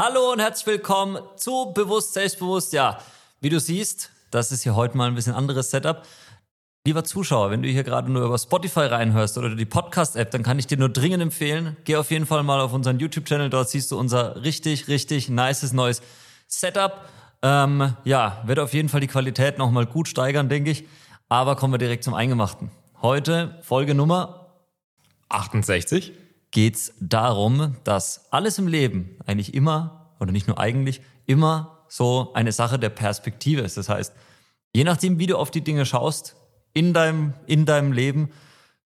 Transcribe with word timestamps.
Hallo 0.00 0.30
und 0.30 0.38
herzlich 0.38 0.64
willkommen 0.68 1.18
zu 1.34 1.72
Bewusst 1.74 2.12
Selbstbewusst. 2.12 2.72
Ja, 2.72 2.98
wie 3.40 3.48
du 3.48 3.58
siehst, 3.58 4.10
das 4.30 4.52
ist 4.52 4.62
hier 4.62 4.76
heute 4.76 4.96
mal 4.96 5.08
ein 5.08 5.16
bisschen 5.16 5.34
anderes 5.34 5.72
Setup. 5.72 6.04
Lieber 6.86 7.02
Zuschauer, 7.02 7.50
wenn 7.50 7.64
du 7.64 7.68
hier 7.68 7.82
gerade 7.82 8.08
nur 8.08 8.24
über 8.24 8.38
Spotify 8.38 8.82
reinhörst 8.82 9.36
oder 9.38 9.56
die 9.56 9.64
Podcast-App, 9.64 10.30
dann 10.30 10.44
kann 10.44 10.56
ich 10.60 10.68
dir 10.68 10.78
nur 10.78 10.88
dringend 10.88 11.20
empfehlen, 11.20 11.76
geh 11.82 11.96
auf 11.96 12.12
jeden 12.12 12.26
Fall 12.26 12.44
mal 12.44 12.60
auf 12.60 12.72
unseren 12.72 13.00
YouTube-Channel, 13.00 13.50
dort 13.50 13.70
siehst 13.70 13.90
du 13.90 13.98
unser 13.98 14.40
richtig, 14.44 14.86
richtig 14.86 15.30
nices 15.30 15.72
neues 15.72 16.00
Setup. 16.46 17.08
Ähm, 17.42 17.96
ja, 18.04 18.40
wird 18.46 18.60
auf 18.60 18.74
jeden 18.74 18.88
Fall 18.88 19.00
die 19.00 19.08
Qualität 19.08 19.58
nochmal 19.58 19.86
gut 19.86 20.06
steigern, 20.06 20.48
denke 20.48 20.70
ich. 20.70 20.84
Aber 21.28 21.56
kommen 21.56 21.74
wir 21.74 21.78
direkt 21.78 22.04
zum 22.04 22.14
Eingemachten. 22.14 22.70
Heute 23.02 23.58
Folge 23.62 23.96
Nummer 23.96 24.46
68 25.28 26.12
geht's 26.58 26.92
darum, 26.98 27.76
dass 27.84 28.32
alles 28.32 28.58
im 28.58 28.66
Leben 28.66 29.16
eigentlich 29.24 29.54
immer, 29.54 30.12
oder 30.18 30.32
nicht 30.32 30.48
nur 30.48 30.58
eigentlich, 30.58 31.00
immer 31.24 31.84
so 31.86 32.32
eine 32.34 32.50
Sache 32.50 32.80
der 32.80 32.88
Perspektive 32.88 33.60
ist. 33.60 33.76
Das 33.76 33.88
heißt, 33.88 34.12
je 34.74 34.82
nachdem, 34.82 35.20
wie 35.20 35.28
du 35.28 35.36
auf 35.36 35.52
die 35.52 35.60
Dinge 35.60 35.86
schaust, 35.86 36.34
in 36.72 36.92
deinem, 36.92 37.34
in 37.46 37.64
deinem 37.64 37.92
Leben, 37.92 38.30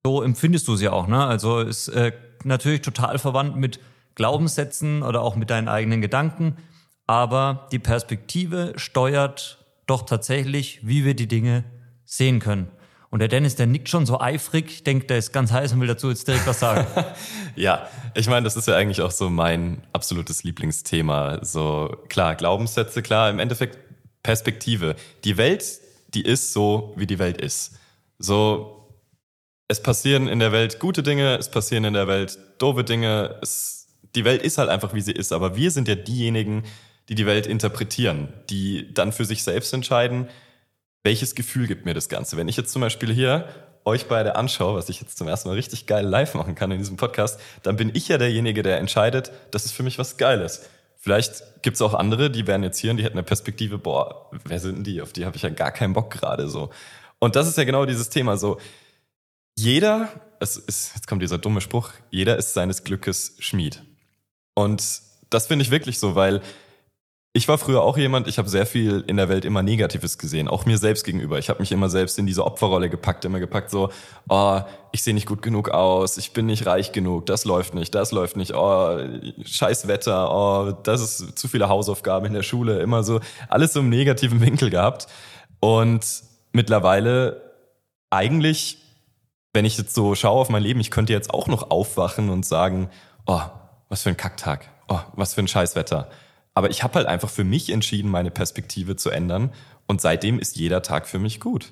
so 0.04 0.24
empfindest 0.24 0.68
du 0.68 0.78
sie 0.78 0.90
auch. 0.90 1.06
Ne? 1.06 1.24
Also 1.24 1.60
ist 1.60 1.90
äh, 1.90 2.12
natürlich 2.44 2.82
total 2.82 3.20
verwandt 3.20 3.56
mit 3.56 3.80
Glaubenssätzen 4.16 5.04
oder 5.04 5.22
auch 5.22 5.36
mit 5.36 5.52
deinen 5.52 5.68
eigenen 5.68 6.02
Gedanken. 6.02 6.58
Aber 7.06 7.68
die 7.72 7.78
Perspektive 7.78 8.74
steuert 8.78 9.64
doch 9.86 10.08
tatsächlich, 10.08 10.80
wie 10.88 11.06
wir 11.06 11.14
die 11.14 11.28
Dinge 11.28 11.66
sehen 12.04 12.40
können. 12.40 12.72
Und 13.12 13.20
der 13.20 13.28
Dennis, 13.28 13.56
der 13.56 13.66
nickt 13.66 13.90
schon 13.90 14.06
so 14.06 14.20
eifrig, 14.20 14.84
denkt, 14.84 15.10
der 15.10 15.18
ist 15.18 15.34
ganz 15.34 15.52
heiß 15.52 15.74
und 15.74 15.82
will 15.82 15.88
dazu 15.88 16.10
jetzt 16.10 16.28
direkt 16.28 16.46
was 16.46 16.60
sagen. 16.60 16.86
ja, 17.56 17.88
ich 18.14 18.28
meine, 18.28 18.44
das 18.44 18.56
ist 18.56 18.68
ja 18.68 18.76
eigentlich 18.76 19.02
auch 19.02 19.12
so 19.12 19.30
mein 19.30 19.82
absolutes 19.94 20.44
Lieblingsthema. 20.44 21.44
So 21.44 21.98
klar, 22.08 22.36
Glaubenssätze, 22.36 23.02
klar, 23.02 23.30
im 23.30 23.40
Endeffekt 23.40 23.78
Perspektive. 24.22 24.96
Die 25.24 25.38
Welt, 25.38 25.66
die 26.14 26.22
ist 26.24 26.54
so, 26.54 26.94
wie 26.98 27.08
die 27.08 27.20
Welt 27.20 27.42
ist. 27.42 27.80
So, 28.20 28.80
es 29.68 29.82
passieren 29.82 30.28
in 30.28 30.40
der 30.40 30.52
Welt 30.52 30.80
gute 30.80 31.04
Dinge, 31.04 31.38
es 31.38 31.50
passieren 31.50 31.86
in 31.86 31.94
der 31.94 32.08
Welt 32.08 32.38
doofe 32.60 32.84
Dinge. 32.84 33.40
Es, 33.42 33.88
die 34.16 34.26
Welt 34.26 34.44
ist 34.44 34.58
halt 34.58 34.70
einfach, 34.70 34.94
wie 34.94 35.02
sie 35.02 35.14
ist. 35.14 35.32
Aber 35.32 35.56
wir 35.56 35.72
sind 35.72 35.88
ja 35.88 35.96
diejenigen, 35.96 36.64
die 37.08 37.16
die 37.16 37.26
Welt 37.26 37.48
interpretieren, 37.48 38.34
die 38.50 38.94
dann 38.94 39.12
für 39.12 39.26
sich 39.26 39.44
selbst 39.44 39.74
entscheiden, 39.74 40.28
welches 41.04 41.36
Gefühl 41.36 41.68
gibt 41.68 41.86
mir 41.86 41.94
das 41.94 42.10
Ganze? 42.10 42.38
Wenn 42.38 42.48
ich 42.48 42.58
jetzt 42.58 42.72
zum 42.72 42.82
Beispiel 42.82 43.14
hier 43.14 43.48
euch 43.86 44.08
beide 44.08 44.36
anschaue, 44.36 44.76
was 44.76 44.90
ich 44.90 45.02
jetzt 45.02 45.18
zum 45.18 45.28
ersten 45.28 45.50
Mal 45.50 45.56
richtig 45.56 45.86
geil 45.86 46.06
live 46.06 46.34
machen 46.36 46.56
kann 46.56 46.72
in 46.72 46.78
diesem 46.78 46.98
Podcast, 46.98 47.40
dann 47.64 47.76
bin 47.76 47.92
ich 47.94 48.08
ja 48.08 48.18
derjenige, 48.18 48.64
der 48.64 48.78
entscheidet, 48.78 49.32
das 49.52 49.66
ist 49.66 49.72
für 49.72 49.84
mich 49.84 49.98
was 49.98 50.18
Geiles. 50.18 50.70
Vielleicht 50.98 51.62
gibt's 51.62 51.82
auch 51.82 51.94
andere, 51.94 52.30
die 52.30 52.46
wären 52.46 52.62
jetzt 52.62 52.78
hier 52.78 52.92
und 52.92 52.98
die 52.98 53.04
hätten 53.04 53.18
eine 53.18 53.24
Perspektive, 53.24 53.78
boah, 53.78 54.30
wer 54.44 54.60
sind 54.60 54.86
die? 54.86 55.02
Auf 55.02 55.14
die 55.14 55.26
habe 55.26 55.38
ich 55.38 55.44
ja 55.44 55.50
gar 55.50 55.72
keinen 55.72 55.94
Bock 55.94 56.12
gerade 56.12 56.50
so. 56.50 56.72
Und 57.20 57.36
das 57.36 57.48
ist 57.48 57.58
ja 57.58 57.64
genau 57.64 57.86
dieses 57.86 58.10
Thema 58.10 58.38
so. 58.38 58.60
Jeder, 59.58 60.10
es 60.40 60.58
ist, 60.58 60.94
jetzt 60.96 61.08
kommt 61.08 61.22
dieser 61.22 61.38
dumme 61.38 61.62
Spruch, 61.62 61.92
jeder 62.10 62.38
ist 62.38 62.54
seines 62.54 62.84
Glückes 62.84 63.36
Schmied. 63.40 63.82
Und 64.56 64.84
das 65.30 65.48
finde 65.48 65.64
ich 65.64 65.72
wirklich 65.72 66.00
so, 66.00 66.16
weil 66.16 66.42
ich 67.32 67.48
war 67.48 67.60
früher 67.60 67.84
auch 67.84 67.96
jemand, 67.96 68.28
ich 68.28 68.40
habe 68.40 68.50
sehr 68.50 68.66
viel 68.66 69.04
in 69.06 69.18
der 69.18 69.30
Welt 69.30 69.46
immer 69.46 69.62
Negatives 69.62 70.18
gesehen, 70.18 70.48
auch 70.48 70.66
mir 70.66 70.80
selbst 70.80 71.04
gegenüber. 71.04 71.38
Ich 71.38 71.50
habe 71.50 71.60
mich 71.60 71.72
immer 71.72 71.88
selbst 71.88 72.18
in 72.18 72.26
diese 72.26 72.44
Opferrolle 72.44 72.90
gepackt, 72.90 73.24
immer 73.24 73.40
gepackt 73.40 73.70
so, 73.70 73.92
oh, 74.30 74.62
ich 74.92 75.04
sehe 75.04 75.14
nicht 75.14 75.28
gut 75.28 75.44
genug 75.44 75.70
aus, 75.70 76.18
ich 76.18 76.34
bin 76.34 76.48
nicht 76.48 76.66
reich 76.66 76.92
genug, 76.92 77.28
das 77.28 77.46
läuft 77.46 77.76
nicht, 77.76 77.94
das 77.94 78.12
läuft 78.12 78.36
nicht, 78.36 78.56
oh, 78.56 79.00
scheiß 79.46 79.88
Wetter, 79.88 80.32
oh, 80.34 80.72
das 80.84 81.02
ist 81.02 81.38
zu 81.38 81.48
viele 81.48 81.70
Hausaufgaben 81.70 82.26
in 82.26 82.34
der 82.34 82.42
Schule, 82.42 82.80
immer 82.80 83.04
so 83.04 83.20
alles 83.48 83.74
so 83.74 83.82
im 83.82 83.90
negativen 83.90 84.42
Winkel 84.42 84.72
gehabt. 84.72 85.08
Und 85.60 86.24
mittlerweile 86.52 87.54
eigentlich, 88.10 88.80
wenn 89.54 89.66
ich 89.66 89.78
jetzt 89.78 89.94
so 89.94 90.16
schaue 90.16 90.42
auf 90.42 90.50
mein 90.50 90.64
Leben, 90.64 90.80
ich 90.80 90.90
könnte 90.90 91.14
jetzt 91.14 91.32
auch 91.32 91.48
noch 91.48 91.70
aufwachen 91.70 92.32
und 92.32 92.44
sagen, 92.44 92.90
oh, 93.28 93.42
was 93.88 94.02
für 94.02 94.10
ein 94.10 94.18
Kacktag, 94.18 94.68
oh, 94.88 95.00
was 95.14 95.36
für 95.36 95.42
ein 95.42 95.48
Scheißwetter. 95.48 96.10
Aber 96.54 96.70
ich 96.70 96.84
habe 96.84 96.96
halt 96.96 97.08
einfach 97.08 97.30
für 97.30 97.44
mich 97.44 97.70
entschieden, 97.72 98.10
meine 98.10 98.32
Perspektive 98.32 98.96
zu 98.96 99.10
ändern. 99.10 99.52
Und 99.88 100.02
seitdem 100.02 100.40
ist 100.40 100.56
jeder 100.58 100.82
Tag 100.82 101.08
für 101.08 101.20
mich 101.20 101.40
gut. 101.40 101.72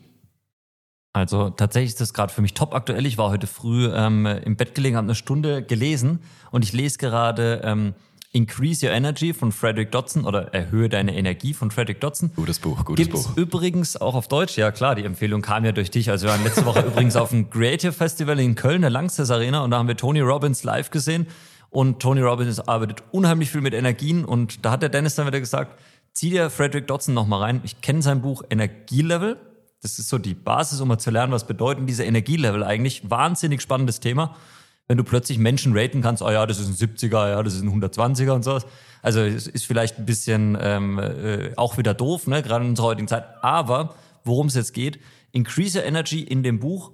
Also 1.13 1.49
tatsächlich 1.49 1.91
ist 1.91 2.01
das 2.01 2.13
gerade 2.13 2.31
für 2.31 2.41
mich 2.41 2.53
top 2.53 2.75
aktuell. 2.75 3.05
Ich 3.05 3.17
war 3.17 3.29
heute 3.31 3.47
früh 3.47 3.89
ähm, 3.91 4.25
im 4.25 4.55
Bett 4.55 4.75
gelegen, 4.75 4.95
habe 4.95 5.05
eine 5.05 5.15
Stunde 5.15 5.63
gelesen 5.63 6.19
und 6.51 6.63
ich 6.63 6.73
lese 6.73 6.99
gerade 6.99 7.61
ähm, 7.63 7.95
Increase 8.33 8.85
Your 8.85 8.91
Energy 8.93 9.33
von 9.33 9.51
Frederick 9.51 9.91
Dodson 9.91 10.25
oder 10.25 10.53
Erhöhe 10.53 10.89
deine 10.89 11.15
Energie 11.15 11.53
von 11.55 11.71
Frederick 11.71 12.01
Dodson. 12.01 12.31
Gutes 12.35 12.59
Buch, 12.59 12.85
gutes 12.85 13.03
Gibt's 13.03 13.27
Buch. 13.29 13.37
übrigens 13.37 13.99
auch 13.99 14.13
auf 14.13 14.27
Deutsch. 14.27 14.57
Ja 14.57 14.71
klar, 14.71 14.93
die 14.93 15.05
Empfehlung 15.05 15.41
kam 15.41 15.65
ja 15.65 15.71
durch 15.71 15.89
dich. 15.89 16.11
Also 16.11 16.27
wir 16.27 16.33
waren 16.33 16.43
letzte 16.43 16.65
Woche 16.65 16.81
übrigens 16.85 17.15
auf 17.15 17.29
dem 17.29 17.49
Creative 17.49 17.93
Festival 17.93 18.39
in 18.39 18.53
Köln, 18.53 18.81
der 18.81 18.91
Langsess 18.91 19.31
Arena 19.31 19.63
und 19.63 19.71
da 19.71 19.79
haben 19.79 19.87
wir 19.87 19.97
Tony 19.97 20.19
Robbins 20.19 20.63
live 20.63 20.91
gesehen. 20.91 21.25
Und 21.69 21.99
Tony 21.99 22.21
Robbins 22.21 22.59
arbeitet 22.59 23.03
unheimlich 23.11 23.51
viel 23.51 23.61
mit 23.61 23.73
Energien. 23.73 24.25
Und 24.25 24.65
da 24.65 24.71
hat 24.71 24.81
der 24.81 24.89
Dennis 24.89 25.15
dann 25.15 25.27
wieder 25.27 25.39
gesagt, 25.39 25.79
zieh 26.13 26.29
dir 26.29 26.49
Frederick 26.49 26.87
Dodson 26.87 27.13
nochmal 27.13 27.41
rein. 27.41 27.61
Ich 27.63 27.81
kenne 27.81 28.01
sein 28.01 28.21
Buch 28.21 28.43
Energielevel. 28.49 29.37
Das 29.81 29.99
ist 29.99 30.09
so 30.09 30.17
die 30.17 30.33
Basis, 30.33 30.81
um 30.81 30.87
mal 30.87 30.97
zu 30.97 31.11
lernen, 31.11 31.31
was 31.31 31.45
bedeuten 31.45 31.85
diese 31.85 32.03
Energielevel 32.03 32.63
eigentlich. 32.63 33.09
Wahnsinnig 33.09 33.61
spannendes 33.61 33.99
Thema. 33.99 34.35
Wenn 34.87 34.97
du 34.97 35.03
plötzlich 35.03 35.37
Menschen 35.37 35.77
raten 35.77 36.01
kannst, 36.01 36.23
oh 36.23 36.31
ja, 36.31 36.45
das 36.45 36.59
ist 36.59 36.67
ein 36.67 36.75
70er, 36.75 37.29
ja, 37.29 37.43
das 37.43 37.55
ist 37.55 37.61
ein 37.61 37.69
120er 37.69 38.31
und 38.31 38.43
sowas. 38.43 38.65
Also 39.01 39.19
es 39.19 39.47
ist 39.47 39.65
vielleicht 39.65 39.99
ein 39.99 40.05
bisschen 40.05 40.57
ähm, 40.59 40.97
äh, 40.97 41.51
auch 41.57 41.77
wieder 41.77 41.93
doof, 41.93 42.25
ne, 42.25 42.41
gerade 42.41 42.63
in 42.63 42.71
unserer 42.71 42.87
heutigen 42.87 43.07
Zeit. 43.07 43.25
Aber 43.41 43.95
worum 44.23 44.47
es 44.47 44.55
jetzt 44.55 44.73
geht, 44.73 44.99
Increase 45.33 45.77
Your 45.77 45.85
Energy 45.85 46.23
in 46.23 46.41
dem 46.41 46.59
Buch 46.59 46.93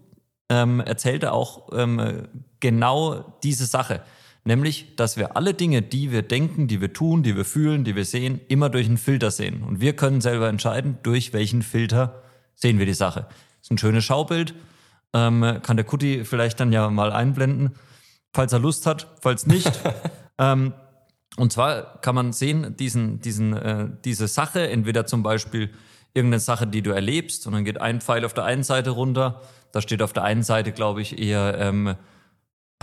ähm, 0.50 0.80
erzählt 0.80 1.24
er 1.24 1.34
auch 1.34 1.70
ähm, 1.72 2.28
genau 2.60 3.38
diese 3.44 3.66
Sache. 3.66 4.02
Nämlich, 4.46 4.96
dass 4.98 5.16
wir 5.16 5.38
alle 5.38 5.54
Dinge, 5.54 5.82
die 5.82 6.12
wir 6.12 6.22
denken, 6.22 6.68
die 6.68 6.82
wir 6.82 6.92
tun, 6.92 7.24
die 7.24 7.36
wir 7.38 7.46
fühlen, 7.46 7.86
die 7.86 7.96
wir 7.96 8.04
sehen, 8.04 8.42
immer 8.50 8.70
durch 8.70 8.88
einen 8.88 8.98
Filter 8.98 9.32
sehen. 9.32 9.64
Und 9.64 9.80
wir 9.80 9.96
können 9.96 10.20
selber 10.20 10.50
entscheiden, 10.50 10.98
durch 11.04 11.32
welchen 11.32 11.62
Filter 11.62 12.22
sehen 12.54 12.78
wir 12.78 12.86
die 12.86 12.94
Sache. 12.94 13.22
Das 13.30 13.68
ist 13.68 13.72
ein 13.72 13.78
schönes 13.78 14.04
Schaubild. 14.04 14.54
Ähm, 15.14 15.60
kann 15.64 15.78
der 15.78 15.86
Kutti 15.86 16.26
vielleicht 16.26 16.60
dann 16.60 16.74
ja 16.74 16.90
mal 16.90 17.14
einblenden, 17.14 17.76
falls 18.34 18.52
er 18.52 18.60
Lust 18.60 18.86
hat, 18.86 19.08
falls 19.22 19.48
nicht. 19.48 19.72
ähm, 20.38 20.74
und 21.38 21.54
zwar 21.54 22.02
kann 22.02 22.16
man 22.16 22.34
sehen, 22.34 22.76
diesen, 22.76 23.22
diesen, 23.22 23.54
äh, 23.54 23.88
diese 24.04 24.28
Sache, 24.28 24.68
entweder 24.68 25.06
zum 25.06 25.24
Beispiel 25.24 25.70
irgendeine 26.14 26.40
Sache, 26.40 26.68
die 26.68 26.82
du 26.82 26.92
erlebst, 26.92 27.48
und 27.48 27.54
dann 27.54 27.64
geht 27.64 27.80
ein 27.80 28.02
Pfeil 28.02 28.26
auf 28.26 28.34
der 28.34 28.44
einen 28.44 28.64
Seite 28.64 28.92
runter. 28.92 29.42
Da 29.72 29.82
steht 29.82 30.02
auf 30.02 30.14
der 30.14 30.24
einen 30.24 30.44
Seite, 30.44 30.72
glaube 30.72 31.02
ich, 31.02 31.18
eher 31.18 31.58
ähm, 31.58 31.96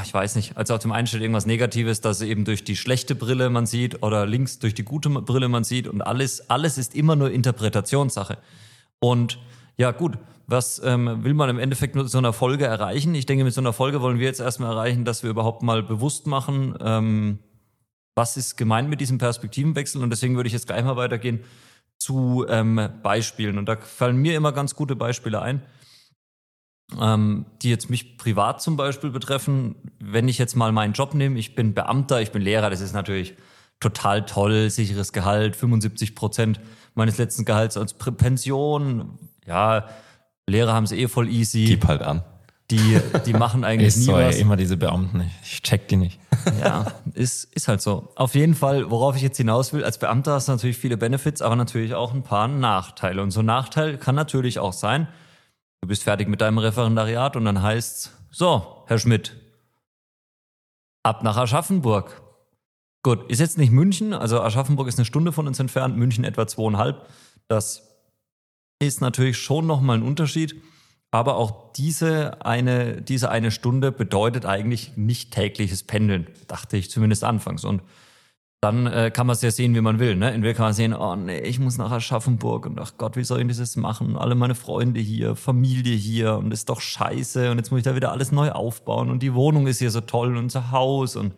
ich 0.05 0.13
weiß 0.15 0.37
nicht, 0.37 0.57
also 0.57 0.77
zum 0.79 0.93
einen 0.93 1.07
steht 1.07 1.21
irgendwas 1.21 1.47
Negatives, 1.47 2.01
dass 2.01 2.21
eben 2.21 2.45
durch 2.45 2.65
die 2.65 2.77
schlechte 2.77 3.15
Brille 3.15 3.51
man 3.51 3.67
sieht 3.67 4.03
oder 4.03 4.27
links 4.27 4.59
durch 4.59 4.75
die 4.75 4.85
gute 4.85 5.09
Brille 5.09 5.49
man 5.49 5.65
sieht 5.65 5.89
und 5.89 6.03
alles, 6.03 6.51
alles 6.51 6.79
ist 6.79 6.95
immer 6.95 7.17
nur 7.17 7.31
Interpretationssache. 7.31 8.39
Und 8.99 9.39
ja, 9.77 9.91
gut, 9.93 10.19
was 10.47 10.81
ähm, 10.85 11.25
will 11.25 11.35
man 11.35 11.49
im 11.49 11.59
Endeffekt 11.59 11.95
mit 11.95 12.09
so 12.11 12.19
einer 12.19 12.33
Folge 12.33 12.67
erreichen? 12.67 13.15
Ich 13.15 13.27
denke, 13.27 13.45
mit 13.45 13.55
so 13.55 13.61
einer 13.61 13.73
Folge 13.73 14.01
wollen 14.01 14.19
wir 14.19 14.27
jetzt 14.27 14.41
erstmal 14.41 14.73
erreichen, 14.73 15.05
dass 15.05 15.23
wir 15.23 15.31
überhaupt 15.31 15.63
mal 15.63 15.83
bewusst 15.83 16.27
machen, 16.27 16.77
ähm, 16.81 17.39
was 18.15 18.37
ist 18.37 18.57
gemeint 18.57 18.91
mit 18.91 19.01
diesem 19.01 19.19
Perspektivenwechsel. 19.19 20.03
Und 20.03 20.11
deswegen 20.11 20.37
würde 20.37 20.49
ich 20.49 20.53
jetzt 20.53 20.67
gleich 20.67 20.85
mal 20.85 20.97
weitergehen 20.97 21.41
zu 21.97 22.45
ähm, 22.49 22.89
Beispielen. 23.03 23.59
Und 23.59 23.67
da 23.67 23.77
fallen 23.77 24.17
mir 24.17 24.37
immer 24.37 24.53
ganz 24.53 24.75
gute 24.75 24.97
Beispiele 24.97 25.41
ein 25.41 25.63
ähm, 27.01 27.47
die 27.63 27.71
jetzt 27.71 27.91
mich 27.91 28.17
privat 28.17 28.63
zum 28.63 28.77
Beispiel 28.77 29.11
betreffen. 29.11 29.77
Wenn 29.99 30.29
ich 30.29 30.39
jetzt 30.39 30.57
mal 30.57 30.73
meinen 30.73 30.93
Job 30.93 31.15
nehme, 31.15 31.39
ich 31.39 31.55
bin 31.55 31.75
Beamter, 31.75 32.21
ich 32.21 32.33
bin 32.33 32.43
Lehrer, 32.43 32.71
das 32.71 32.81
ist 32.81 32.93
natürlich 32.93 33.35
total 33.81 34.27
toll, 34.27 34.71
sicheres 34.71 35.13
Gehalt, 35.13 35.57
75 35.57 36.15
Prozent 36.15 36.61
meines 36.95 37.19
letzten 37.19 37.45
Gehalts 37.45 37.77
als 37.77 37.95
Pension. 37.95 39.19
Ja, 39.47 39.87
Lehrer 40.47 40.75
haben 40.75 40.85
es 40.85 40.93
eh 40.93 41.09
voll 41.09 41.29
easy. 41.29 41.65
Gib 41.65 41.87
halt 41.87 42.03
an. 42.03 42.23
Die, 42.71 43.01
die 43.27 43.33
machen 43.33 43.65
eigentlich 43.65 43.89
ist 43.89 43.97
nie 43.99 44.05
so, 44.05 44.13
was. 44.13 44.37
Ey, 44.37 44.43
immer 44.43 44.57
diese 44.57 44.77
Beamten, 44.77 45.29
ich 45.43 45.63
check 45.63 45.89
die 45.89 45.97
nicht. 45.97 46.21
Ja, 46.61 46.87
ist, 47.15 47.45
ist 47.55 47.69
halt 47.69 47.81
so. 47.81 48.13
Auf 48.15 48.35
jeden 48.35 48.55
Fall, 48.55 48.91
worauf 48.91 49.17
ich 49.17 49.23
jetzt 49.23 49.37
hinaus 49.37 49.73
will, 49.73 49.85
als 49.85 49.99
Beamter 49.99 50.35
hast 50.35 50.49
du 50.49 50.53
natürlich 50.53 50.77
viele 50.77 50.97
Benefits, 50.97 51.43
aber 51.43 51.57
natürlich 51.57 51.95
auch 51.95 52.15
ein 52.15 52.23
paar 52.23 52.49
Nachteile. 52.49 53.23
Und 53.23 53.31
so 53.31 53.41
ein 53.41 53.47
Nachteil 53.47 53.99
kann 53.99 54.15
natürlich 54.15 54.59
auch 54.59 54.73
sein, 54.73 55.09
Du 55.83 55.89
bist 55.89 56.03
fertig 56.03 56.29
mit 56.29 56.41
deinem 56.41 56.59
Referendariat 56.59 57.37
und 57.37 57.45
dann 57.45 57.63
heißt's, 57.63 58.13
so, 58.31 58.85
Herr 58.87 58.99
Schmidt, 58.99 59.37
ab 61.03 61.23
nach 61.23 61.37
Aschaffenburg. 61.37 62.23
Gut, 63.03 63.31
ist 63.31 63.41
jetzt 63.41 63.59
nicht 63.59 63.73
München, 63.73 64.13
also 64.13 64.41
Aschaffenburg 64.43 64.89
ist 64.89 64.99
eine 64.99 65.07
Stunde 65.07 65.33
von 65.33 65.47
uns 65.47 65.59
entfernt, 65.59 65.97
München 65.97 66.25
etwa 66.25 66.47
zweieinhalb. 66.47 67.09
Das 67.49 67.91
ist 68.79 69.01
natürlich 69.01 69.39
schon 69.39 69.67
nochmal 69.67 69.99
ein 69.99 70.03
Unterschied. 70.03 70.61
Aber 71.13 71.37
auch 71.37 71.73
diese 71.73 72.45
eine, 72.45 73.03
diese 73.03 73.31
eine 73.31 73.51
Stunde 73.51 73.91
bedeutet 73.91 74.47
eigentlich 74.47 74.97
nicht 74.97 75.33
tägliches 75.33 75.83
Pendeln, 75.83 76.29
dachte 76.47 76.77
ich 76.77 76.91
zumindest 76.91 77.25
anfangs. 77.25 77.65
Und 77.65 77.83
dann 78.63 78.87
äh, 78.87 79.11
kann 79.11 79.27
man 79.27 79.35
es 79.35 79.43
ja 79.43 79.51
sehen, 79.51 79.75
wie 79.75 79.81
man 79.81 79.99
will. 79.99 80.17
Ne? 80.17 80.31
Entweder 80.33 80.53
kann 80.53 80.67
man 80.67 80.73
sehen, 80.75 80.93
oh 80.93 81.17
nee, 81.17 81.41
ich 81.41 81.59
muss 81.59 81.79
nach 81.79 81.91
Aschaffenburg 81.91 82.67
und 82.67 82.79
ach 82.79 82.93
Gott, 82.99 83.17
wie 83.17 83.25
soll 83.25 83.41
ich 83.41 83.57
das 83.57 83.77
machen? 83.77 84.17
Alle 84.17 84.35
meine 84.35 84.55
Freunde 84.55 85.01
hier, 85.01 85.35
Familie 85.35 85.95
hier 85.95 86.37
und 86.37 86.53
ist 86.53 86.69
doch 86.69 86.81
scheiße 86.81 87.51
und 87.51 87.57
jetzt 87.57 87.71
muss 87.71 87.79
ich 87.79 87.85
da 87.85 87.95
wieder 87.97 88.13
alles 88.13 88.33
neu 88.33 88.51
aufbauen 88.53 89.11
und 89.11 89.23
die 89.23 89.35
Wohnung 89.35 89.67
ist 89.67 89.79
hier 89.79 89.91
so 89.91 90.03
toll 90.03 90.33
und 90.33 90.37
unser 90.37 90.71
Haus 90.71 91.17
und 91.17 91.35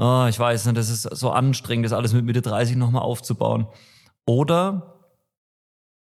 oh, 0.00 0.26
ich 0.28 0.38
weiß 0.38 0.66
nicht, 0.66 0.76
das 0.76 0.90
ist 0.90 1.02
so 1.02 1.30
anstrengend, 1.30 1.86
das 1.86 1.92
alles 1.92 2.12
mit 2.12 2.24
Mitte 2.24 2.42
30 2.42 2.76
nochmal 2.76 3.02
aufzubauen. 3.02 3.68
Oder 4.26 4.94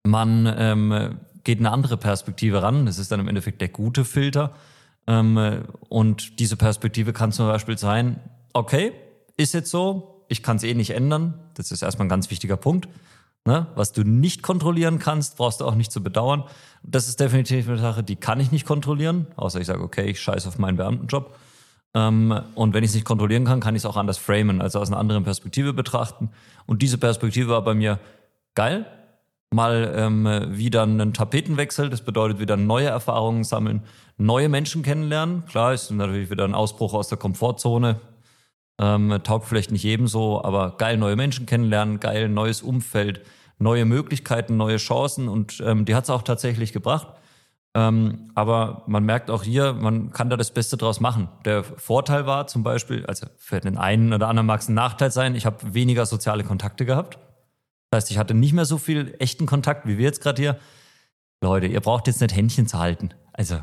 man 0.06 0.52
ähm, 0.56 1.20
geht 1.44 1.58
eine 1.58 1.70
andere 1.70 1.98
Perspektive 1.98 2.62
ran, 2.62 2.86
das 2.86 2.98
ist 2.98 3.12
dann 3.12 3.20
im 3.20 3.28
Endeffekt 3.28 3.60
der 3.60 3.68
gute 3.68 4.06
Filter. 4.06 4.54
Ähm, 5.06 5.64
und 5.90 6.40
diese 6.40 6.56
Perspektive 6.56 7.12
kann 7.12 7.32
zum 7.32 7.46
Beispiel 7.46 7.76
sein, 7.76 8.18
okay, 8.54 8.92
ist 9.36 9.54
jetzt 9.54 9.70
so, 9.70 10.24
ich 10.28 10.42
kann 10.42 10.56
es 10.56 10.62
eh 10.62 10.74
nicht 10.74 10.90
ändern. 10.90 11.34
Das 11.54 11.70
ist 11.70 11.82
erstmal 11.82 12.06
ein 12.06 12.10
ganz 12.10 12.30
wichtiger 12.30 12.56
Punkt. 12.56 12.88
Ne? 13.46 13.68
Was 13.76 13.92
du 13.92 14.02
nicht 14.02 14.42
kontrollieren 14.42 14.98
kannst, 14.98 15.36
brauchst 15.36 15.60
du 15.60 15.64
auch 15.64 15.76
nicht 15.76 15.92
zu 15.92 16.02
bedauern. 16.02 16.44
Das 16.82 17.08
ist 17.08 17.20
definitiv 17.20 17.68
eine 17.68 17.78
Sache, 17.78 18.02
die 18.02 18.16
kann 18.16 18.40
ich 18.40 18.50
nicht 18.50 18.66
kontrollieren, 18.66 19.28
außer 19.36 19.60
ich 19.60 19.66
sage, 19.68 19.82
okay, 19.82 20.10
ich 20.10 20.20
scheiße 20.20 20.48
auf 20.48 20.58
meinen 20.58 20.76
Beamtenjob. 20.76 21.36
Ähm, 21.94 22.40
und 22.56 22.74
wenn 22.74 22.82
ich 22.82 22.90
es 22.90 22.94
nicht 22.94 23.06
kontrollieren 23.06 23.44
kann, 23.44 23.60
kann 23.60 23.76
ich 23.76 23.82
es 23.82 23.86
auch 23.86 23.96
anders 23.96 24.18
framen, 24.18 24.60
also 24.60 24.80
aus 24.80 24.88
einer 24.88 24.98
anderen 24.98 25.22
Perspektive 25.22 25.72
betrachten. 25.72 26.30
Und 26.66 26.82
diese 26.82 26.98
Perspektive 26.98 27.48
war 27.50 27.62
bei 27.62 27.74
mir 27.74 28.00
geil. 28.54 28.86
Mal 29.54 29.92
ähm, 29.96 30.28
wieder 30.50 30.82
einen 30.82 31.14
Tapetenwechsel, 31.14 31.88
das 31.88 32.02
bedeutet 32.02 32.40
wieder 32.40 32.56
neue 32.56 32.88
Erfahrungen 32.88 33.44
sammeln, 33.44 33.84
neue 34.18 34.48
Menschen 34.48 34.82
kennenlernen. 34.82 35.46
Klar, 35.46 35.72
ist 35.72 35.88
natürlich 35.92 36.30
wieder 36.30 36.44
ein 36.44 36.54
Ausbruch 36.54 36.94
aus 36.94 37.08
der 37.08 37.16
Komfortzone, 37.16 38.00
ähm, 38.78 39.20
taugt 39.22 39.46
vielleicht 39.46 39.72
nicht 39.72 39.82
jedem 39.82 40.06
so, 40.06 40.42
aber 40.44 40.76
geil 40.76 40.96
neue 40.96 41.16
Menschen 41.16 41.46
kennenlernen, 41.46 42.00
geil 42.00 42.28
neues 42.28 42.62
Umfeld, 42.62 43.22
neue 43.58 43.84
Möglichkeiten, 43.84 44.56
neue 44.56 44.76
Chancen 44.76 45.28
und 45.28 45.62
ähm, 45.64 45.84
die 45.84 45.94
hat 45.94 46.04
es 46.04 46.10
auch 46.10 46.22
tatsächlich 46.22 46.72
gebracht. 46.72 47.08
Ähm, 47.74 48.30
aber 48.34 48.84
man 48.86 49.04
merkt 49.04 49.30
auch 49.30 49.42
hier, 49.42 49.74
man 49.74 50.10
kann 50.10 50.30
da 50.30 50.38
das 50.38 50.50
Beste 50.50 50.78
draus 50.78 51.00
machen. 51.00 51.28
Der 51.44 51.62
Vorteil 51.62 52.26
war 52.26 52.46
zum 52.46 52.62
Beispiel, 52.62 53.04
also 53.04 53.26
für 53.36 53.60
den 53.60 53.76
einen 53.76 54.14
oder 54.14 54.28
anderen 54.28 54.46
mag 54.46 54.60
es 54.60 54.68
ein 54.68 54.74
Nachteil 54.74 55.10
sein, 55.10 55.34
ich 55.34 55.44
habe 55.44 55.74
weniger 55.74 56.06
soziale 56.06 56.42
Kontakte 56.42 56.86
gehabt. 56.86 57.18
Das 57.90 57.98
heißt, 58.04 58.10
ich 58.10 58.18
hatte 58.18 58.32
nicht 58.32 58.54
mehr 58.54 58.64
so 58.64 58.78
viel 58.78 59.14
echten 59.18 59.46
Kontakt 59.46 59.86
wie 59.86 59.98
wir 59.98 60.04
jetzt 60.04 60.22
gerade 60.22 60.40
hier. 60.40 60.58
Leute, 61.42 61.66
ihr 61.66 61.80
braucht 61.80 62.06
jetzt 62.06 62.20
nicht 62.22 62.34
Händchen 62.34 62.66
zu 62.66 62.78
halten. 62.78 63.10
Also, 63.34 63.60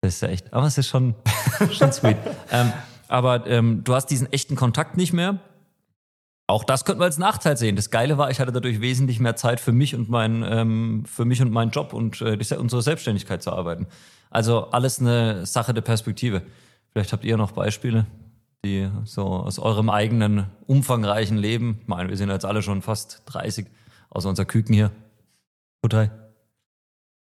das 0.00 0.14
ist 0.14 0.22
ja 0.22 0.28
echt, 0.28 0.52
aber 0.52 0.66
es 0.66 0.76
ist 0.76 0.88
schon, 0.88 1.14
schon 1.70 1.92
sweet. 1.92 2.16
ähm, 2.50 2.72
aber 3.08 3.46
ähm, 3.46 3.82
du 3.84 3.94
hast 3.94 4.06
diesen 4.06 4.32
echten 4.32 4.56
Kontakt 4.56 4.96
nicht 4.96 5.12
mehr. 5.12 5.38
Auch 6.48 6.62
das 6.62 6.84
könnte 6.84 7.00
man 7.00 7.06
als 7.06 7.18
Nachteil 7.18 7.56
sehen. 7.56 7.74
Das 7.74 7.90
Geile 7.90 8.18
war, 8.18 8.30
ich 8.30 8.38
hatte 8.38 8.52
dadurch 8.52 8.80
wesentlich 8.80 9.18
mehr 9.18 9.34
Zeit 9.34 9.58
für 9.58 9.72
mich 9.72 9.96
und 9.96 10.08
mein, 10.08 10.44
ähm, 10.48 11.04
für 11.04 11.24
mich 11.24 11.42
und 11.42 11.50
meinen 11.50 11.72
Job 11.72 11.92
und 11.92 12.20
äh, 12.20 12.38
unsere 12.56 12.82
Selbstständigkeit 12.82 13.42
zu 13.42 13.52
arbeiten. 13.52 13.88
Also 14.30 14.70
alles 14.70 15.00
eine 15.00 15.44
Sache 15.44 15.74
der 15.74 15.82
Perspektive. 15.82 16.42
Vielleicht 16.92 17.12
habt 17.12 17.24
ihr 17.24 17.36
noch 17.36 17.52
Beispiele, 17.52 18.06
die 18.64 18.88
so 19.04 19.24
aus 19.24 19.58
eurem 19.58 19.90
eigenen 19.90 20.46
umfangreichen 20.66 21.36
Leben. 21.36 21.78
Ich 21.82 21.88
meine, 21.88 22.08
wir 22.08 22.16
sind 22.16 22.30
jetzt 22.30 22.44
alle 22.44 22.62
schon 22.62 22.80
fast 22.80 23.22
30, 23.26 23.66
außer 24.10 24.28
unser 24.28 24.44
Küken 24.44 24.74
hier. 24.74 24.92
Kutai. 25.82 26.10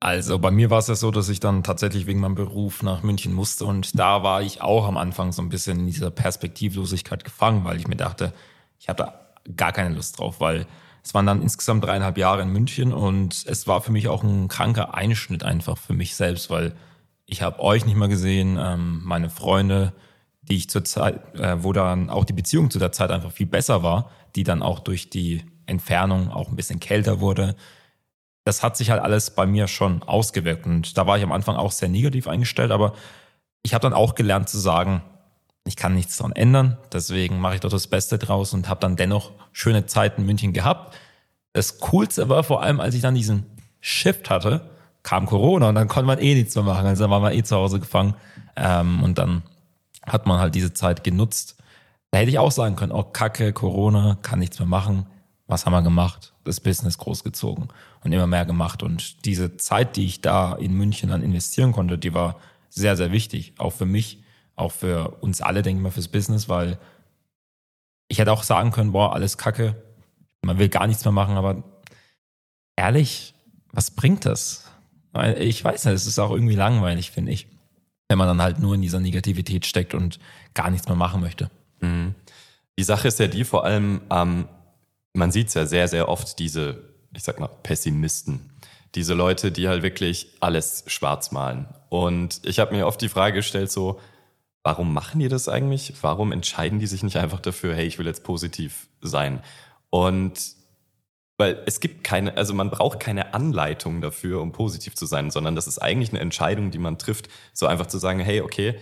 Also 0.02 0.40
bei 0.40 0.50
mir 0.50 0.70
war 0.70 0.80
es 0.80 0.88
ja 0.88 0.96
so, 0.96 1.12
dass 1.12 1.28
ich 1.28 1.42
dann 1.42 1.64
tatsächlich 1.64 2.08
wegen 2.08 2.22
meinem 2.22 2.36
Beruf 2.36 2.84
nach 2.84 3.04
München 3.04 3.34
musste 3.34 3.66
und 3.66 4.00
da 4.00 4.24
war 4.24 4.42
ich 4.42 4.62
auch 4.62 4.88
am 4.88 4.96
Anfang 4.96 5.34
so 5.34 5.42
ein 5.42 5.50
bisschen 5.50 5.80
in 5.80 5.88
dieser 5.88 6.10
Perspektivlosigkeit 6.10 7.26
gefangen, 7.26 7.66
weil 7.66 7.78
ich 7.78 7.88
mir 7.88 7.98
dachte, 7.98 8.32
ich 8.80 8.88
habe 8.88 9.04
da 9.04 9.20
gar 9.58 9.74
keine 9.74 9.94
Lust 9.96 10.18
drauf, 10.18 10.40
weil 10.40 10.68
es 11.04 11.14
waren 11.14 11.26
dann 11.26 11.42
insgesamt 11.42 11.84
dreieinhalb 11.84 12.18
Jahre 12.18 12.44
in 12.44 12.50
München 12.50 12.94
und 12.94 13.44
es 13.46 13.68
war 13.68 13.82
für 13.82 13.92
mich 13.92 14.08
auch 14.08 14.24
ein 14.24 14.48
kranker 14.48 14.94
Einschnitt 14.94 15.44
einfach 15.44 15.78
für 15.78 15.94
mich 15.94 16.16
selbst, 16.16 16.50
weil 16.50 16.76
ich 17.26 17.42
habe 17.42 17.60
euch 17.60 17.86
nicht 17.86 17.98
mehr 17.98 18.08
gesehen, 18.08 18.58
ähm, 18.58 19.02
meine 19.04 19.30
Freunde, 19.30 19.94
die 20.44 20.56
ich 20.56 20.70
zur 20.70 20.86
Zeit, 20.86 21.36
äh, 21.38 21.62
wo 21.62 21.74
dann 21.74 22.10
auch 22.10 22.24
die 22.24 22.34
Beziehung 22.34 22.72
zu 22.72 22.80
der 22.80 22.94
Zeit 22.94 23.12
einfach 23.12 23.34
viel 23.34 23.48
besser 23.48 23.84
war, 23.84 24.12
die 24.36 24.46
dann 24.46 24.62
auch 24.62 24.80
durch 24.80 25.10
die 25.10 25.44
Entfernung 25.66 26.32
auch 26.32 26.48
ein 26.48 26.56
bisschen 26.56 26.80
kälter 26.80 27.20
wurde 27.20 27.56
das 28.50 28.64
hat 28.64 28.76
sich 28.76 28.90
halt 28.90 29.00
alles 29.00 29.30
bei 29.30 29.46
mir 29.46 29.68
schon 29.68 30.02
ausgewirkt. 30.02 30.66
Und 30.66 30.98
da 30.98 31.06
war 31.06 31.18
ich 31.18 31.24
am 31.24 31.32
Anfang 31.32 31.56
auch 31.56 31.72
sehr 31.72 31.88
negativ 31.88 32.28
eingestellt, 32.28 32.72
aber 32.72 32.94
ich 33.62 33.76
habe 33.76 33.84
dann 33.84 33.94
auch 33.94 34.16
gelernt 34.16 34.50
zu 34.50 34.58
sagen, 34.58 35.04
ich 35.66 35.76
kann 35.76 35.94
nichts 35.94 36.18
daran 36.18 36.32
ändern, 36.32 36.78
deswegen 36.92 37.40
mache 37.40 37.56
ich 37.56 37.60
doch 37.62 37.70
das 37.70 37.86
Beste 37.86 38.18
draus 38.18 38.54
und 38.56 38.68
habe 38.68 38.80
dann 38.80 38.96
dennoch 38.96 39.34
schöne 39.52 39.86
Zeiten 39.86 40.22
in 40.22 40.26
München 40.26 40.52
gehabt. 40.52 40.98
Das 41.54 41.78
Coolste 41.80 42.28
war 42.28 42.44
vor 42.44 42.64
allem, 42.64 42.80
als 42.80 42.96
ich 42.96 43.02
dann 43.02 43.14
diesen 43.14 43.46
Shift 43.82 44.32
hatte, 44.32 44.68
kam 45.04 45.28
Corona 45.28 45.70
und 45.70 45.76
dann 45.76 45.88
konnte 45.88 46.08
man 46.08 46.18
eh 46.18 46.34
nichts 46.34 46.56
mehr 46.56 46.64
machen. 46.64 46.88
Also 46.88 47.04
dann 47.04 47.12
war 47.12 47.20
man 47.20 47.34
eh 47.34 47.44
zu 47.44 47.56
Hause 47.56 47.80
gefangen 47.80 48.16
ähm, 48.56 49.04
und 49.04 49.20
dann 49.20 49.44
hat 50.08 50.26
man 50.26 50.40
halt 50.40 50.56
diese 50.56 50.74
Zeit 50.74 51.04
genutzt. 51.04 51.56
Da 52.10 52.18
hätte 52.18 52.32
ich 52.32 52.40
auch 52.40 52.52
sagen 52.52 52.76
können, 52.76 52.94
oh 52.94 53.04
Kacke, 53.04 53.54
Corona, 53.54 54.18
kann 54.24 54.40
nichts 54.40 54.58
mehr 54.58 54.68
machen. 54.68 55.06
Was 55.46 55.68
haben 55.68 55.74
wir 55.74 55.84
gemacht? 55.84 56.34
Das 56.50 56.60
Business 56.60 56.98
großgezogen 56.98 57.68
und 58.04 58.12
immer 58.12 58.26
mehr 58.26 58.46
gemacht. 58.46 58.82
Und 58.82 59.26
diese 59.26 59.58
Zeit, 59.58 59.96
die 59.96 60.06
ich 60.06 60.22
da 60.22 60.56
in 60.56 60.74
München 60.74 61.10
dann 61.10 61.22
investieren 61.22 61.74
konnte, 61.74 62.00
die 62.00 62.14
war 62.14 62.38
sehr, 62.70 62.98
sehr 62.98 63.12
wichtig. 63.12 63.54
Auch 63.60 63.72
für 63.74 63.86
mich, 63.86 64.24
auch 64.56 64.72
für 64.72 65.18
uns 65.22 65.42
alle, 65.42 65.62
denke 65.62 65.80
ich 65.80 65.84
mal, 65.84 65.92
fürs 65.92 66.08
Business, 66.08 66.50
weil 66.50 66.80
ich 68.08 68.18
hätte 68.18 68.32
auch 68.32 68.42
sagen 68.42 68.72
können, 68.72 68.92
boah, 68.94 69.14
alles 69.14 69.38
Kacke, 69.38 69.76
man 70.42 70.58
will 70.58 70.70
gar 70.70 70.88
nichts 70.88 71.06
mehr 71.06 71.12
machen, 71.12 71.38
aber 71.38 71.64
ehrlich, 72.76 73.36
was 73.72 73.92
bringt 73.92 74.26
das? 74.26 74.66
Ich 75.38 75.64
weiß 75.64 75.86
nicht, 75.86 75.94
es 75.94 76.08
ist 76.08 76.18
auch 76.18 76.32
irgendwie 76.32 76.56
langweilig, 76.56 77.12
finde 77.12 77.32
ich, 77.32 77.48
wenn 78.08 78.18
man 78.18 78.28
dann 78.28 78.42
halt 78.42 78.60
nur 78.60 78.74
in 78.74 78.82
dieser 78.82 79.00
Negativität 79.00 79.66
steckt 79.66 79.94
und 79.94 80.20
gar 80.54 80.72
nichts 80.72 80.88
mehr 80.88 80.98
machen 80.98 81.22
möchte. 81.22 81.52
Mhm. 81.82 82.16
Die 82.80 82.84
Sache 82.84 83.08
ist 83.08 83.20
ja 83.20 83.28
die, 83.28 83.44
vor 83.44 83.66
allem, 83.66 84.02
ähm, 84.10 84.48
man 85.14 85.32
sieht 85.32 85.48
es 85.48 85.54
ja 85.54 85.66
sehr, 85.66 85.88
sehr 85.88 86.10
oft, 86.10 86.40
diese 86.40 86.90
ich 87.16 87.24
sag 87.24 87.40
mal, 87.40 87.48
Pessimisten. 87.48 88.52
Diese 88.96 89.14
Leute, 89.14 89.52
die 89.52 89.68
halt 89.68 89.84
wirklich 89.84 90.36
alles 90.40 90.84
schwarz 90.88 91.32
malen. 91.32 91.68
Und 91.90 92.42
ich 92.44 92.60
habe 92.60 92.76
mir 92.76 92.88
oft 92.88 93.02
die 93.02 93.10
Frage 93.10 93.36
gestellt, 93.36 93.72
so, 93.72 94.00
warum 94.64 94.94
machen 94.94 95.20
die 95.20 95.28
das 95.28 95.48
eigentlich? 95.48 95.94
Warum 96.02 96.32
entscheiden 96.32 96.80
die 96.80 96.88
sich 96.88 97.04
nicht 97.04 97.18
einfach 97.18 97.40
dafür, 97.40 97.76
hey, 97.76 97.86
ich 97.86 98.00
will 98.00 98.08
jetzt 98.08 98.24
positiv 98.24 98.88
sein? 99.02 99.42
Und 99.90 100.58
weil 101.38 101.64
es 101.66 101.80
gibt 101.80 102.04
keine, 102.04 102.36
also 102.36 102.54
man 102.54 102.70
braucht 102.70 103.00
keine 103.00 103.34
Anleitung 103.34 104.02
dafür, 104.02 104.42
um 104.42 104.52
positiv 104.52 104.96
zu 104.96 105.06
sein, 105.06 105.32
sondern 105.32 105.56
das 105.56 105.68
ist 105.68 105.80
eigentlich 105.80 106.10
eine 106.10 106.20
Entscheidung, 106.20 106.70
die 106.70 106.80
man 106.80 106.98
trifft, 106.98 107.30
so 107.54 107.66
einfach 107.66 107.88
zu 107.88 107.98
sagen, 107.98 108.20
hey, 108.20 108.42
okay, 108.42 108.78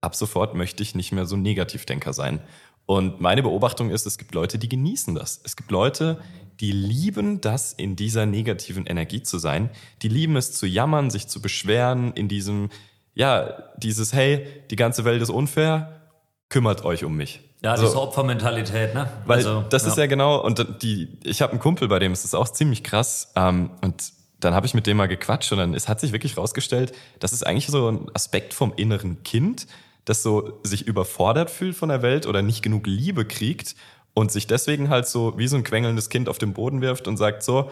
ab 0.00 0.16
sofort 0.16 0.54
möchte 0.54 0.82
ich 0.82 0.94
nicht 0.94 1.12
mehr 1.12 1.26
so 1.26 1.36
ein 1.36 1.42
Negativdenker 1.42 2.12
sein. 2.12 2.40
Und 2.86 3.20
meine 3.20 3.42
Beobachtung 3.42 3.90
ist, 3.90 4.06
es 4.06 4.16
gibt 4.16 4.34
Leute, 4.34 4.58
die 4.58 4.68
genießen 4.68 5.14
das. 5.14 5.40
Es 5.44 5.56
gibt 5.56 5.70
Leute, 5.70 6.20
die 6.60 6.72
lieben 6.72 7.40
das, 7.40 7.72
in 7.72 7.96
dieser 7.96 8.26
negativen 8.26 8.86
Energie 8.86 9.22
zu 9.22 9.38
sein. 9.38 9.70
Die 10.02 10.08
lieben 10.08 10.36
es 10.36 10.52
zu 10.52 10.66
jammern, 10.66 11.10
sich 11.10 11.26
zu 11.26 11.42
beschweren, 11.42 12.12
in 12.14 12.28
diesem, 12.28 12.70
ja, 13.14 13.64
dieses, 13.76 14.12
hey, 14.12 14.46
die 14.70 14.76
ganze 14.76 15.04
Welt 15.04 15.20
ist 15.20 15.30
unfair, 15.30 16.00
kümmert 16.48 16.84
euch 16.84 17.04
um 17.04 17.16
mich. 17.16 17.40
Ja, 17.62 17.72
also, 17.72 17.86
diese 17.86 18.00
Opfermentalität, 18.00 18.94
ne? 18.94 19.10
Weil 19.24 19.38
also, 19.38 19.64
das 19.68 19.82
ja. 19.82 19.88
ist 19.88 19.98
ja 19.98 20.06
genau, 20.06 20.40
und 20.42 20.82
die, 20.82 21.08
ich 21.24 21.42
habe 21.42 21.52
einen 21.52 21.60
Kumpel, 21.60 21.88
bei 21.88 21.98
dem 21.98 22.12
ist 22.12 22.24
das 22.24 22.34
auch 22.34 22.48
ziemlich 22.48 22.84
krass. 22.84 23.32
Ähm, 23.34 23.70
und 23.82 24.12
dann 24.38 24.54
habe 24.54 24.66
ich 24.66 24.74
mit 24.74 24.86
dem 24.86 24.98
mal 24.98 25.08
gequatscht 25.08 25.50
und 25.52 25.58
dann 25.58 25.74
es 25.74 25.88
hat 25.88 26.00
sich 26.00 26.12
wirklich 26.12 26.36
rausgestellt, 26.36 26.92
das 27.18 27.32
ist 27.32 27.46
eigentlich 27.46 27.66
so 27.66 27.90
ein 27.90 28.06
Aspekt 28.14 28.54
vom 28.54 28.72
inneren 28.76 29.22
Kind, 29.22 29.66
das 30.06 30.22
so 30.22 30.58
sich 30.62 30.86
überfordert 30.86 31.50
fühlt 31.50 31.76
von 31.76 31.90
der 31.90 32.00
Welt 32.00 32.26
oder 32.26 32.40
nicht 32.40 32.62
genug 32.62 32.86
Liebe 32.86 33.26
kriegt 33.26 33.74
und 34.14 34.32
sich 34.32 34.46
deswegen 34.46 34.88
halt 34.88 35.06
so 35.06 35.36
wie 35.36 35.48
so 35.48 35.56
ein 35.56 35.64
quengelndes 35.64 36.08
Kind 36.08 36.30
auf 36.30 36.38
den 36.38 36.54
Boden 36.54 36.80
wirft 36.80 37.06
und 37.06 37.18
sagt 37.18 37.42
so, 37.42 37.70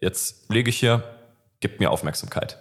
jetzt 0.00 0.50
lege 0.50 0.68
ich 0.68 0.78
hier, 0.78 1.02
gib 1.60 1.80
mir 1.80 1.90
Aufmerksamkeit. 1.90 2.58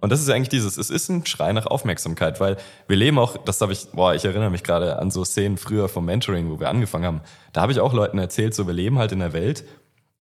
Und 0.00 0.10
das 0.12 0.20
ist 0.20 0.30
eigentlich 0.30 0.48
dieses, 0.48 0.76
es 0.76 0.90
ist 0.90 1.08
ein 1.08 1.26
Schrei 1.26 1.52
nach 1.52 1.66
Aufmerksamkeit, 1.66 2.38
weil 2.38 2.56
wir 2.86 2.96
leben 2.96 3.18
auch, 3.18 3.36
das 3.36 3.60
habe 3.60 3.72
ich, 3.72 3.88
boah, 3.90 4.14
ich 4.14 4.24
erinnere 4.24 4.50
mich 4.50 4.62
gerade 4.62 4.96
an 4.98 5.10
so 5.10 5.24
Szenen 5.24 5.58
früher 5.58 5.88
vom 5.88 6.04
Mentoring, 6.04 6.48
wo 6.48 6.60
wir 6.60 6.68
angefangen 6.68 7.04
haben. 7.04 7.20
Da 7.52 7.62
habe 7.62 7.72
ich 7.72 7.80
auch 7.80 7.92
Leuten 7.92 8.18
erzählt, 8.18 8.54
so 8.54 8.68
wir 8.68 8.74
leben 8.74 8.98
halt 8.98 9.10
in 9.10 9.20
einer 9.20 9.32
Welt, 9.32 9.64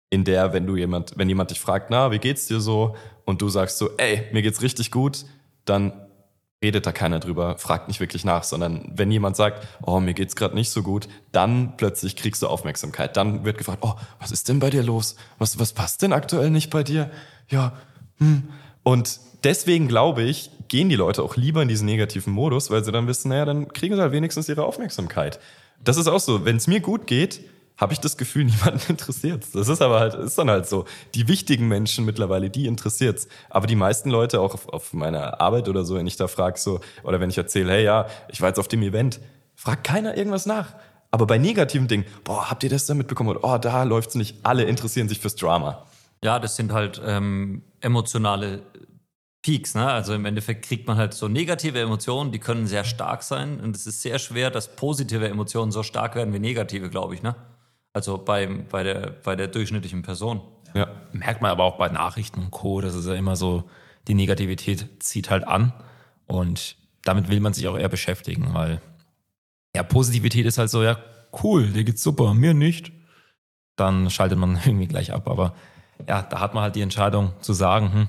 in 0.10 0.24
der, 0.24 0.52
wenn 0.52 0.66
du 0.66 0.76
jemand, 0.76 1.14
wenn 1.16 1.30
jemand 1.30 1.52
dich 1.52 1.60
fragt, 1.60 1.92
na, 1.92 2.12
wie 2.12 2.18
geht's 2.18 2.48
dir 2.48 2.60
so? 2.60 2.96
Und 3.24 3.42
du 3.44 3.50
sagst 3.50 3.78
so, 3.78 3.92
ey, 3.98 4.24
mir 4.32 4.42
geht's 4.42 4.64
richtig 4.64 4.90
gut, 4.90 5.26
dann 5.66 6.07
redet 6.64 6.88
da 6.88 6.92
keiner 6.92 7.20
drüber, 7.20 7.58
fragt 7.58 7.88
nicht 7.88 8.00
wirklich 8.00 8.26
nach, 8.26 8.44
sondern 8.44 8.92
wenn 8.96 9.12
jemand 9.12 9.36
sagt, 9.36 9.68
oh, 9.84 10.00
mir 10.00 10.14
geht's 10.14 10.36
gerade 10.36 10.56
nicht 10.56 10.72
so 10.72 10.82
gut, 10.82 11.08
dann 11.32 11.78
plötzlich 11.78 12.16
kriegst 12.16 12.42
du 12.42 12.48
Aufmerksamkeit. 12.48 13.16
Dann 13.16 13.46
wird 13.46 13.60
gefragt, 13.60 13.80
oh, 13.82 13.94
was 14.20 14.32
ist 14.32 14.50
denn 14.50 14.60
bei 14.60 14.72
dir 14.72 14.82
los? 14.82 15.16
Was, 15.38 15.60
was 15.60 15.74
passt 15.74 16.02
denn 16.02 16.14
aktuell 16.14 16.50
nicht 16.50 16.72
bei 16.72 16.84
dir? 16.84 17.12
Ja, 17.50 17.74
hm. 18.18 18.50
Und 18.84 19.20
deswegen 19.44 19.88
glaube 19.88 20.24
ich, 20.24 20.50
gehen 20.68 20.90
die 20.90 20.96
Leute 20.96 21.22
auch 21.22 21.36
lieber 21.36 21.62
in 21.62 21.68
diesen 21.68 21.86
negativen 21.86 22.34
Modus, 22.34 22.72
weil 22.72 22.84
sie 22.84 22.92
dann 22.92 23.08
wissen, 23.08 23.30
naja, 23.30 23.46
dann 23.46 23.68
kriegen 23.68 23.96
sie 23.96 24.02
halt 24.02 24.12
wenigstens 24.12 24.50
ihre 24.50 24.66
Aufmerksamkeit. 24.66 25.40
Das 25.84 25.98
ist 25.98 26.08
auch 26.08 26.20
so. 26.20 26.44
Wenn 26.46 26.58
es 26.58 26.68
mir 26.68 26.80
gut 26.80 27.06
geht, 27.06 27.42
habe 27.78 27.94
ich 27.94 28.00
das 28.00 28.18
Gefühl, 28.18 28.46
niemanden 28.46 28.82
interessiert. 28.90 29.46
Das 29.54 29.68
ist 29.68 29.82
aber 29.82 30.00
halt, 30.00 30.16
ist 30.16 30.38
dann 30.38 30.50
halt 30.50 30.68
so. 30.68 30.86
Die 31.16 31.28
wichtigen 31.28 31.68
Menschen 31.68 32.06
mittlerweile, 32.06 32.50
die 32.50 32.66
interessiert's. 32.66 33.28
Aber 33.50 33.68
die 33.68 33.76
meisten 33.76 34.10
Leute, 34.10 34.42
auch 34.42 34.54
auf, 34.54 34.68
auf 34.70 34.94
meiner 34.94 35.40
Arbeit 35.40 35.70
oder 35.70 35.86
so, 35.86 35.96
wenn 35.96 36.08
ich 36.08 36.18
da 36.18 36.28
frage 36.28 36.60
so, 36.60 36.80
oder 37.04 37.20
wenn 37.20 37.30
ich 37.30 37.38
erzähle, 37.38 37.72
hey 37.72 37.84
ja, 37.84 38.08
ich 38.30 38.42
war 38.42 38.50
jetzt 38.50 38.60
auf 38.60 38.68
dem 38.68 38.82
Event, 38.82 39.20
fragt 39.56 39.86
keiner 39.86 40.18
irgendwas 40.18 40.46
nach. 40.46 40.76
Aber 41.12 41.26
bei 41.26 41.38
negativen 41.38 41.88
Dingen, 41.88 42.06
boah, 42.24 42.50
habt 42.50 42.64
ihr 42.64 42.70
das 42.70 42.86
da 42.86 42.94
mitbekommen? 42.94 43.30
Oder, 43.30 43.44
oh, 43.44 43.58
da 43.58 43.84
läuft's 43.84 44.16
nicht. 44.16 44.38
Alle 44.44 44.64
interessieren 44.64 45.08
sich 45.08 45.20
fürs 45.20 45.36
Drama. 45.36 45.86
Ja, 46.24 46.40
das 46.40 46.56
sind 46.56 46.74
halt 46.74 47.02
ähm, 47.06 47.64
emotionale 47.80 48.64
Peaks. 49.42 49.76
Ne? 49.76 49.88
Also 49.90 50.14
im 50.14 50.26
Endeffekt 50.26 50.66
kriegt 50.66 50.88
man 50.88 50.98
halt 50.98 51.14
so 51.14 51.28
negative 51.28 51.80
Emotionen, 51.80 52.32
die 52.32 52.40
können 52.40 52.68
sehr 52.68 52.84
stark 52.84 53.24
sein. 53.24 53.60
Und 53.62 53.76
es 53.76 53.88
ist 53.88 54.02
sehr 54.02 54.20
schwer, 54.20 54.52
dass 54.52 54.76
positive 54.76 55.28
Emotionen 55.28 55.72
so 55.72 55.84
stark 55.84 56.16
werden 56.16 56.34
wie 56.34 56.40
negative, 56.40 56.90
glaube 56.90 57.16
ich. 57.16 57.24
Ne? 57.24 57.36
Also 57.98 58.20
bei, 58.20 58.46
bei, 58.46 58.84
der, 58.84 59.16
bei 59.24 59.36
der 59.36 59.48
durchschnittlichen 59.48 60.04
Person. 60.04 60.42
Ja. 60.76 60.88
Merkt 61.14 61.42
man 61.42 61.50
aber 61.50 61.64
auch 61.64 61.80
bei 61.80 61.90
Nachrichten 61.90 62.40
und 62.40 62.52
Co., 62.52 62.80
das 62.80 62.94
ist 62.94 63.08
ja 63.08 63.16
immer 63.16 63.36
so, 63.36 63.64
die 64.08 64.14
Negativität 64.14 65.02
zieht 65.02 65.32
halt 65.32 65.48
an. 65.48 65.74
Und 66.28 66.76
damit 67.04 67.28
will 67.28 67.40
man 67.40 67.54
sich 67.54 67.68
auch 67.68 67.76
eher 67.76 67.90
beschäftigen, 67.90 68.54
weil 68.54 68.82
ja, 69.76 69.82
Positivität 69.82 70.46
ist 70.46 70.60
halt 70.60 70.70
so, 70.70 70.84
ja, 70.84 71.00
cool, 71.42 71.70
dir 71.70 71.84
geht's 71.84 72.04
super, 72.04 72.36
mir 72.36 72.54
nicht. 72.54 72.92
Dann 73.76 74.12
schaltet 74.12 74.38
man 74.38 74.60
irgendwie 74.66 74.86
gleich 74.86 75.12
ab. 75.12 75.28
Aber 75.28 75.56
ja, 76.08 76.22
da 76.22 76.40
hat 76.40 76.54
man 76.54 76.62
halt 76.62 76.76
die 76.76 76.82
Entscheidung 76.82 77.34
zu 77.42 77.54
sagen, 77.54 77.92
hm, 77.92 78.08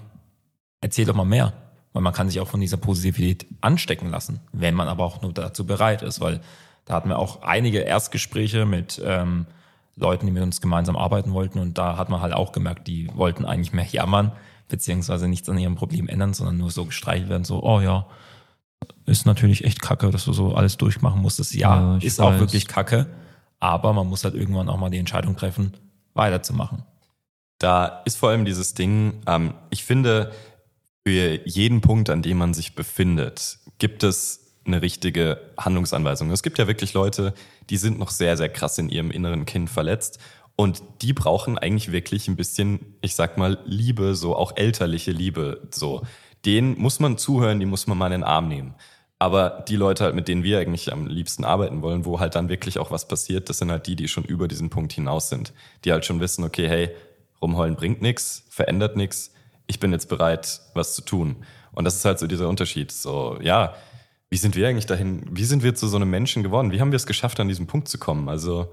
erzähl 0.82 1.06
doch 1.06 1.14
mal 1.14 1.24
mehr. 1.24 1.54
Weil 1.94 2.02
man 2.02 2.12
kann 2.12 2.28
sich 2.28 2.40
auch 2.40 2.48
von 2.48 2.60
dieser 2.60 2.76
Positivität 2.76 3.46
anstecken 3.62 4.10
lassen, 4.10 4.40
wenn 4.52 4.74
man 4.74 4.88
aber 4.88 5.04
auch 5.04 5.22
nur 5.22 5.32
dazu 5.32 5.64
bereit 5.64 6.02
ist, 6.02 6.20
weil 6.20 6.42
da 6.84 6.92
hatten 6.92 7.08
wir 7.08 7.18
auch 7.18 7.40
einige 7.40 7.78
Erstgespräche 7.78 8.66
mit 8.66 9.00
ähm, 9.02 9.46
Leuten, 9.98 10.26
die 10.26 10.32
mit 10.32 10.42
uns 10.42 10.60
gemeinsam 10.60 10.96
arbeiten 10.96 11.32
wollten 11.32 11.58
und 11.58 11.78
da 11.78 11.96
hat 11.96 12.08
man 12.08 12.20
halt 12.20 12.32
auch 12.32 12.52
gemerkt, 12.52 12.86
die 12.86 13.10
wollten 13.14 13.44
eigentlich 13.44 13.72
mehr 13.72 13.86
jammern, 13.86 14.32
beziehungsweise 14.68 15.28
nichts 15.28 15.48
an 15.48 15.58
ihrem 15.58 15.74
Problem 15.74 16.08
ändern, 16.08 16.34
sondern 16.34 16.56
nur 16.58 16.70
so 16.70 16.84
gestreichelt 16.84 17.28
werden, 17.28 17.44
so, 17.44 17.62
oh 17.62 17.80
ja, 17.80 18.06
ist 19.06 19.26
natürlich 19.26 19.64
echt 19.64 19.80
kacke, 19.80 20.10
dass 20.10 20.24
du 20.24 20.32
so 20.32 20.54
alles 20.54 20.76
durchmachen 20.76 21.20
musstest. 21.20 21.54
Ja, 21.54 21.94
ja 21.94 21.96
ist 21.98 22.18
weiß. 22.18 22.26
auch 22.26 22.38
wirklich 22.38 22.68
kacke, 22.68 23.06
aber 23.58 23.92
man 23.92 24.06
muss 24.06 24.24
halt 24.24 24.34
irgendwann 24.34 24.68
auch 24.68 24.78
mal 24.78 24.90
die 24.90 24.98
Entscheidung 24.98 25.36
treffen, 25.36 25.72
weiterzumachen. 26.14 26.84
Da 27.58 28.02
ist 28.04 28.18
vor 28.18 28.28
allem 28.30 28.44
dieses 28.44 28.74
Ding, 28.74 29.22
ähm, 29.26 29.54
ich 29.70 29.84
finde, 29.84 30.32
für 31.04 31.40
jeden 31.48 31.80
Punkt, 31.80 32.10
an 32.10 32.22
dem 32.22 32.38
man 32.38 32.54
sich 32.54 32.74
befindet, 32.74 33.58
gibt 33.78 34.04
es 34.04 34.47
eine 34.68 34.82
richtige 34.82 35.40
Handlungsanweisung. 35.58 36.30
Es 36.30 36.42
gibt 36.42 36.58
ja 36.58 36.66
wirklich 36.66 36.94
Leute, 36.94 37.34
die 37.70 37.76
sind 37.76 37.98
noch 37.98 38.10
sehr, 38.10 38.36
sehr 38.36 38.48
krass 38.48 38.78
in 38.78 38.88
ihrem 38.88 39.10
inneren 39.10 39.44
Kind 39.44 39.68
verletzt 39.68 40.20
und 40.54 40.82
die 41.02 41.12
brauchen 41.12 41.58
eigentlich 41.58 41.92
wirklich 41.92 42.28
ein 42.28 42.36
bisschen, 42.36 42.96
ich 43.00 43.14
sag 43.14 43.38
mal, 43.38 43.58
Liebe, 43.64 44.14
so 44.14 44.36
auch 44.36 44.52
elterliche 44.56 45.12
Liebe, 45.12 45.68
so. 45.70 46.02
Denen 46.44 46.78
muss 46.78 47.00
man 47.00 47.18
zuhören, 47.18 47.58
die 47.58 47.66
muss 47.66 47.86
man 47.86 47.98
mal 47.98 48.06
in 48.06 48.20
den 48.20 48.24
Arm 48.24 48.48
nehmen. 48.48 48.74
Aber 49.18 49.64
die 49.68 49.76
Leute 49.76 50.04
halt, 50.04 50.14
mit 50.14 50.28
denen 50.28 50.44
wir 50.44 50.60
eigentlich 50.60 50.92
am 50.92 51.08
liebsten 51.08 51.44
arbeiten 51.44 51.82
wollen, 51.82 52.04
wo 52.04 52.20
halt 52.20 52.36
dann 52.36 52.48
wirklich 52.48 52.78
auch 52.78 52.92
was 52.92 53.08
passiert, 53.08 53.48
das 53.48 53.58
sind 53.58 53.70
halt 53.70 53.86
die, 53.88 53.96
die 53.96 54.06
schon 54.06 54.24
über 54.24 54.46
diesen 54.46 54.70
Punkt 54.70 54.92
hinaus 54.92 55.28
sind. 55.28 55.52
Die 55.84 55.92
halt 55.92 56.04
schon 56.04 56.20
wissen, 56.20 56.44
okay, 56.44 56.68
hey, 56.68 56.90
rumheulen 57.42 57.74
bringt 57.74 58.02
nichts, 58.02 58.44
verändert 58.50 58.96
nichts, 58.96 59.32
ich 59.66 59.80
bin 59.80 59.92
jetzt 59.92 60.08
bereit, 60.08 60.60
was 60.74 60.94
zu 60.94 61.02
tun. 61.02 61.44
Und 61.72 61.84
das 61.84 61.96
ist 61.96 62.04
halt 62.04 62.18
so 62.18 62.26
dieser 62.26 62.48
Unterschied. 62.48 62.90
So, 62.90 63.38
ja, 63.40 63.74
wie 64.30 64.36
sind 64.36 64.56
wir 64.56 64.68
eigentlich 64.68 64.86
dahin, 64.86 65.24
wie 65.30 65.44
sind 65.44 65.62
wir 65.62 65.74
zu 65.74 65.88
so 65.88 65.96
einem 65.96 66.10
Menschen 66.10 66.42
geworden? 66.42 66.70
Wie 66.70 66.80
haben 66.80 66.92
wir 66.92 66.96
es 66.96 67.06
geschafft, 67.06 67.40
an 67.40 67.48
diesen 67.48 67.66
Punkt 67.66 67.88
zu 67.88 67.98
kommen? 67.98 68.28
Also. 68.28 68.72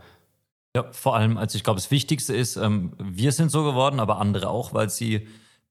Ja, 0.76 0.86
vor 0.92 1.16
allem, 1.16 1.38
also 1.38 1.56
ich 1.56 1.64
glaube, 1.64 1.78
das 1.78 1.92
Wichtigste 1.92 2.36
ist, 2.36 2.58
ähm, 2.58 2.94
wir 3.00 3.32
sind 3.32 3.50
so 3.50 3.64
geworden, 3.64 4.00
aber 4.00 4.20
andere 4.20 4.50
auch, 4.50 4.74
weil 4.74 4.90
sie 4.90 5.28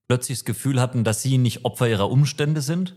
plötzlich 0.09 0.39
das 0.39 0.45
Gefühl 0.47 0.81
hatten, 0.81 1.05
dass 1.05 1.21
sie 1.21 1.37
nicht 1.37 1.65
Opfer 1.65 1.89
ihrer 1.89 2.11
Umstände 2.11 2.63
sind, 2.63 2.95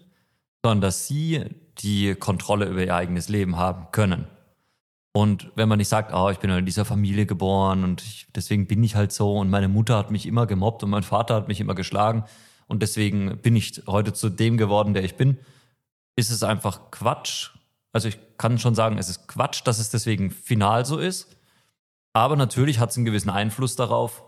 sondern 0.63 0.82
dass 0.82 1.08
sie 1.08 1.44
die 1.79 2.15
Kontrolle 2.15 2.65
über 2.65 2.84
ihr 2.84 2.96
eigenes 2.96 3.27
Leben 3.27 3.58
haben 3.58 3.88
können. 3.91 4.27
Und 5.13 5.51
wenn 5.56 5.67
man 5.67 5.79
nicht 5.79 5.88
sagt, 5.88 6.13
oh, 6.13 6.29
ich 6.29 6.38
bin 6.38 6.51
halt 6.51 6.60
in 6.60 6.65
dieser 6.65 6.86
Familie 6.86 7.25
geboren 7.25 7.84
und 7.84 8.01
ich, 8.03 8.27
deswegen 8.36 8.67
bin 8.67 8.84
ich 8.84 8.96
halt 8.96 9.12
so 9.12 9.38
und 9.38 9.50
meine 9.50 9.67
Mutter 9.67 9.98
hat 9.98 10.12
mich 10.12 10.25
immer 10.25 10.46
gemobbt 10.46 10.84
und 10.84 10.91
mein 10.91 11.03
Vater 11.03 11.36
hat 11.36 11.48
mich 11.48 11.60
immer 11.60 11.75
geschlagen 11.75 12.24
und 12.67 12.82
deswegen 12.82 13.38
bin 13.39 13.56
ich 13.56 13.82
heute 13.88 14.13
zu 14.13 14.29
dem 14.29 14.58
geworden, 14.58 14.94
der 14.94 15.03
ich 15.03 15.15
bin, 15.15 15.39
ist 16.17 16.31
es 16.31 16.43
einfach 16.43 16.91
Quatsch. 16.91 17.51
Also 17.93 18.09
ich 18.09 18.17
kann 18.38 18.59
schon 18.59 18.75
sagen, 18.75 18.97
es 18.97 19.07
ist 19.07 19.27
Quatsch, 19.27 19.62
dass 19.63 19.79
es 19.79 19.89
deswegen 19.89 20.31
final 20.31 20.86
so 20.86 20.97
ist. 20.97 21.38
Aber 22.12 22.36
natürlich 22.36 22.79
hat 22.79 22.89
es 22.89 22.97
einen 22.97 23.05
gewissen 23.05 23.29
Einfluss 23.29 23.75
darauf, 23.75 24.24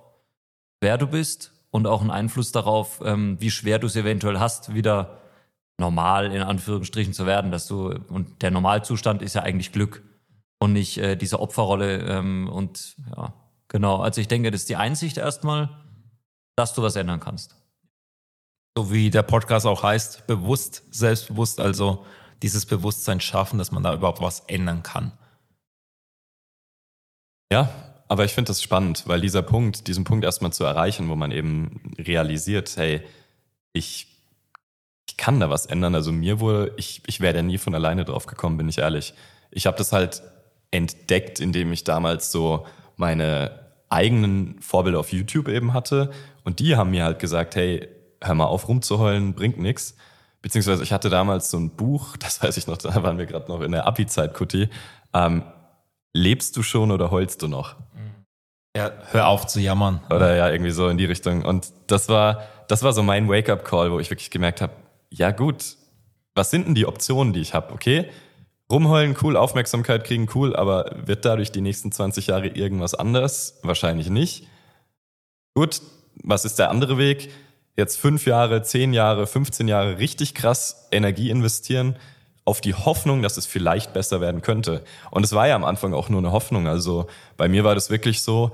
wer 0.79 0.98
du 0.98 1.08
bist 1.08 1.51
und 1.72 1.88
auch 1.88 2.01
einen 2.01 2.12
Einfluss 2.12 2.51
darauf, 2.51 3.01
ähm, 3.03 3.38
wie 3.41 3.51
schwer 3.51 3.79
du 3.79 3.88
es 3.88 3.96
eventuell 3.96 4.39
hast, 4.39 4.74
wieder 4.74 5.17
normal 5.77 6.31
in 6.31 6.43
Anführungsstrichen 6.43 7.13
zu 7.13 7.25
werden, 7.25 7.51
dass 7.51 7.67
du 7.67 7.89
und 8.10 8.41
der 8.41 8.51
Normalzustand 8.51 9.22
ist 9.22 9.34
ja 9.34 9.43
eigentlich 9.43 9.72
Glück 9.72 10.03
und 10.60 10.74
nicht 10.74 10.98
äh, 10.98 11.15
diese 11.15 11.39
Opferrolle. 11.39 12.00
Ähm, 12.05 12.48
und 12.48 12.96
ja, 13.15 13.34
genau. 13.67 13.98
Also 13.98 14.22
ich 14.22 14.27
denke, 14.27 14.51
das 14.51 14.62
ist 14.62 14.69
die 14.69 14.75
Einsicht 14.75 15.17
erstmal, 15.17 15.69
dass 16.55 16.74
du 16.74 16.84
was 16.84 16.96
ändern 16.96 17.19
kannst. 17.19 17.55
So 18.78 18.92
wie 18.92 19.10
der 19.10 19.24
Podcast 19.24 19.66
auch 19.66 19.84
heißt, 19.84 20.28
bewusst, 20.28 20.84
selbstbewusst, 20.92 21.60
also 21.60 22.06
dieses 22.42 22.66
Bewusstsein 22.66 23.20
schaffen, 23.20 23.58
dass 23.58 23.72
man 23.72 23.84
da 23.84 23.94
überhaupt 23.94 24.22
was 24.22 24.42
ändern 24.42 24.84
kann. 24.84 25.12
Ja, 27.52 27.70
aber 28.08 28.26
ich 28.26 28.34
finde 28.34 28.50
das 28.50 28.62
spannend, 28.62 29.04
weil 29.08 29.22
dieser 29.22 29.42
Punkt, 29.42 29.88
diesen 29.88 30.04
Punkt 30.04 30.24
erstmal 30.24 30.54
zu 30.54 30.64
erreichen, 30.64 31.10
wo 31.10 31.16
man 31.16 31.32
eben 31.32 31.94
realisiert, 31.98 32.76
hey, 32.78 33.02
ich, 33.74 34.08
ich 35.08 35.18
kann 35.18 35.40
da 35.40 35.50
was 35.50 35.66
ändern. 35.66 35.96
Also 35.96 36.12
mir 36.12 36.40
wohl, 36.40 36.74
ich, 36.78 37.02
ich 37.06 37.22
wäre 37.22 37.34
da 37.34 37.42
nie 37.42 37.58
von 37.58 37.76
alleine 37.76 38.06
drauf 38.06 38.26
gekommen, 38.26 38.58
bin 38.58 38.70
ich 38.70 38.80
ehrlich. 38.80 39.14
Ich 39.52 39.68
habe 39.68 39.78
das 39.78 39.92
halt 39.92 40.24
entdeckt, 40.72 41.40
indem 41.40 41.72
ich 41.72 41.84
damals 41.84 42.32
so 42.32 42.66
meine 42.96 43.68
eigenen 43.90 44.60
Vorbilder 44.62 45.00
auf 45.00 45.12
YouTube 45.12 45.48
eben 45.48 45.74
hatte. 45.74 46.12
Und 46.44 46.60
die 46.60 46.76
haben 46.76 46.92
mir 46.92 47.04
halt 47.04 47.20
gesagt, 47.20 47.56
hey, 47.56 47.88
hör 48.22 48.36
mal 48.36 48.46
auf 48.46 48.68
rumzuheulen, 48.68 49.34
bringt 49.34 49.60
nix. 49.60 49.96
Beziehungsweise 50.42 50.84
ich 50.84 50.94
hatte 50.94 51.10
damals 51.10 51.50
so 51.50 51.58
ein 51.58 51.70
Buch, 51.72 52.18
das 52.20 52.42
weiß 52.42 52.58
ich 52.58 52.68
noch, 52.68 52.78
da 52.78 53.04
waren 53.04 53.18
wir 53.18 53.26
gerade 53.26 53.50
noch 53.50 53.62
in 53.62 53.72
der 53.72 53.88
Abi-Zeit, 53.88 54.34
Kutti. 54.34 54.70
Ähm, 55.14 55.44
lebst 56.14 56.56
du 56.58 56.64
schon 56.64 56.92
oder 56.92 57.12
heulst 57.12 57.42
du 57.42 57.48
noch? 57.48 57.76
Ja, 58.76 58.92
hör 59.12 59.28
auf 59.28 59.48
zu 59.48 59.60
jammern. 59.60 60.02
Oder 60.10 60.36
ja, 60.36 60.50
irgendwie 60.50 60.72
so 60.72 60.90
in 60.90 60.98
die 60.98 61.06
Richtung. 61.06 61.44
Und 61.44 61.72
das 61.88 62.08
war, 62.08 62.44
das 62.68 62.84
war 62.84 62.94
so 62.94 63.02
mein 63.02 63.28
Wake-up-Call, 63.28 63.92
wo 63.92 64.00
ich 64.00 64.10
wirklich 64.12 64.30
gemerkt 64.30 64.62
habe, 64.62 64.74
ja 65.10 65.32
gut, 65.32 65.76
was 66.36 66.52
sind 66.52 66.68
denn 66.68 66.76
die 66.76 66.86
Optionen, 66.86 67.34
die 67.34 67.42
ich 67.42 67.54
habe? 67.54 67.74
Okay, 67.74 68.10
Rumheulen 68.72 69.18
cool, 69.24 69.36
Aufmerksamkeit 69.36 70.04
kriegen 70.04 70.28
cool, 70.36 70.56
aber 70.56 70.96
wird 71.04 71.26
dadurch 71.26 71.52
die 71.52 71.62
nächsten 71.62 71.92
20 71.92 72.28
Jahre 72.28 72.48
irgendwas 72.48 72.94
anders? 72.94 73.60
Wahrscheinlich 73.64 74.12
nicht. 74.12 74.48
Gut, 75.56 75.82
was 76.22 76.46
ist 76.46 76.60
der 76.60 76.70
andere 76.70 77.00
Weg? 77.00 77.32
Jetzt 77.76 77.98
fünf 78.00 78.26
Jahre, 78.26 78.62
zehn 78.62 78.94
Jahre, 78.94 79.26
15 79.26 79.68
Jahre 79.68 80.00
richtig 80.00 80.36
krass 80.36 80.88
Energie 80.92 81.30
investieren 81.30 81.96
auf 82.46 82.62
die 82.62 82.74
Hoffnung, 82.74 83.22
dass 83.22 83.38
es 83.38 83.46
vielleicht 83.46 83.94
besser 83.94 84.22
werden 84.22 84.42
könnte. 84.42 84.84
Und 85.12 85.24
es 85.24 85.34
war 85.34 85.48
ja 85.48 85.56
am 85.56 85.64
Anfang 85.64 85.94
auch 85.94 86.10
nur 86.10 86.20
eine 86.20 86.32
Hoffnung. 86.32 86.68
Also 86.68 87.08
bei 87.38 87.48
mir 87.48 87.64
war 87.64 87.76
das 87.76 87.90
wirklich 87.90 88.22
so, 88.22 88.52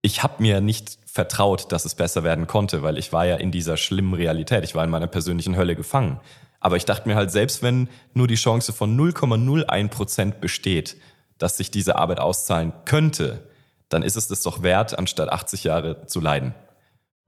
ich 0.00 0.22
habe 0.22 0.34
mir 0.38 0.60
nicht 0.60 0.98
vertraut, 1.06 1.72
dass 1.72 1.84
es 1.84 1.94
besser 1.94 2.22
werden 2.22 2.46
konnte, 2.46 2.82
weil 2.82 2.98
ich 2.98 3.12
war 3.12 3.26
ja 3.26 3.36
in 3.36 3.50
dieser 3.50 3.76
schlimmen 3.76 4.14
Realität. 4.14 4.64
Ich 4.64 4.74
war 4.74 4.84
in 4.84 4.90
meiner 4.90 5.08
persönlichen 5.08 5.56
Hölle 5.56 5.74
gefangen. 5.74 6.20
Aber 6.60 6.76
ich 6.76 6.84
dachte 6.84 7.08
mir 7.08 7.16
halt, 7.16 7.30
selbst 7.30 7.62
wenn 7.62 7.88
nur 8.14 8.28
die 8.28 8.36
Chance 8.36 8.72
von 8.72 8.96
0,01 8.96 9.88
Prozent 9.88 10.40
besteht, 10.40 10.96
dass 11.38 11.56
sich 11.56 11.70
diese 11.70 11.96
Arbeit 11.96 12.20
auszahlen 12.20 12.72
könnte, 12.84 13.48
dann 13.88 14.02
ist 14.02 14.16
es 14.16 14.28
das 14.28 14.42
doch 14.42 14.62
wert, 14.62 14.96
anstatt 14.98 15.30
80 15.30 15.64
Jahre 15.64 16.06
zu 16.06 16.20
leiden. 16.20 16.54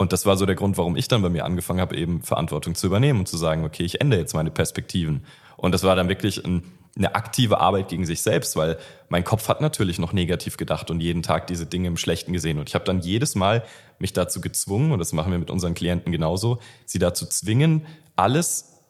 Und 0.02 0.12
das 0.12 0.26
war 0.26 0.36
so 0.36 0.46
der 0.46 0.56
Grund, 0.56 0.78
warum 0.78 0.96
ich 0.96 1.06
dann 1.06 1.22
bei 1.22 1.28
mir 1.28 1.44
angefangen 1.44 1.80
habe, 1.80 1.96
eben 1.96 2.22
Verantwortung 2.22 2.74
zu 2.74 2.88
übernehmen 2.88 3.20
und 3.20 3.28
zu 3.28 3.36
sagen, 3.36 3.64
okay, 3.64 3.84
ich 3.84 4.00
ändere 4.00 4.18
jetzt 4.18 4.34
meine 4.34 4.50
Perspektiven. 4.50 5.24
Und 5.56 5.70
das 5.70 5.84
war 5.84 5.94
dann 5.94 6.08
wirklich 6.08 6.44
ein, 6.44 6.64
eine 6.96 7.14
aktive 7.14 7.60
Arbeit 7.60 7.86
gegen 7.86 8.04
sich 8.04 8.20
selbst, 8.20 8.56
weil 8.56 8.78
mein 9.10 9.22
Kopf 9.22 9.46
hat 9.46 9.60
natürlich 9.60 10.00
noch 10.00 10.12
negativ 10.12 10.56
gedacht 10.56 10.90
und 10.90 10.98
jeden 10.98 11.22
Tag 11.22 11.46
diese 11.46 11.66
Dinge 11.66 11.86
im 11.86 11.96
Schlechten 11.96 12.32
gesehen. 12.32 12.58
Und 12.58 12.68
ich 12.68 12.74
habe 12.74 12.84
dann 12.84 12.98
jedes 12.98 13.36
Mal 13.36 13.62
mich 14.00 14.12
dazu 14.12 14.40
gezwungen, 14.40 14.90
und 14.90 14.98
das 14.98 15.12
machen 15.12 15.30
wir 15.30 15.38
mit 15.38 15.52
unseren 15.52 15.74
Klienten 15.74 16.10
genauso, 16.10 16.58
sie 16.84 16.98
dazu 16.98 17.24
zwingen, 17.24 17.86
alles 18.16 18.80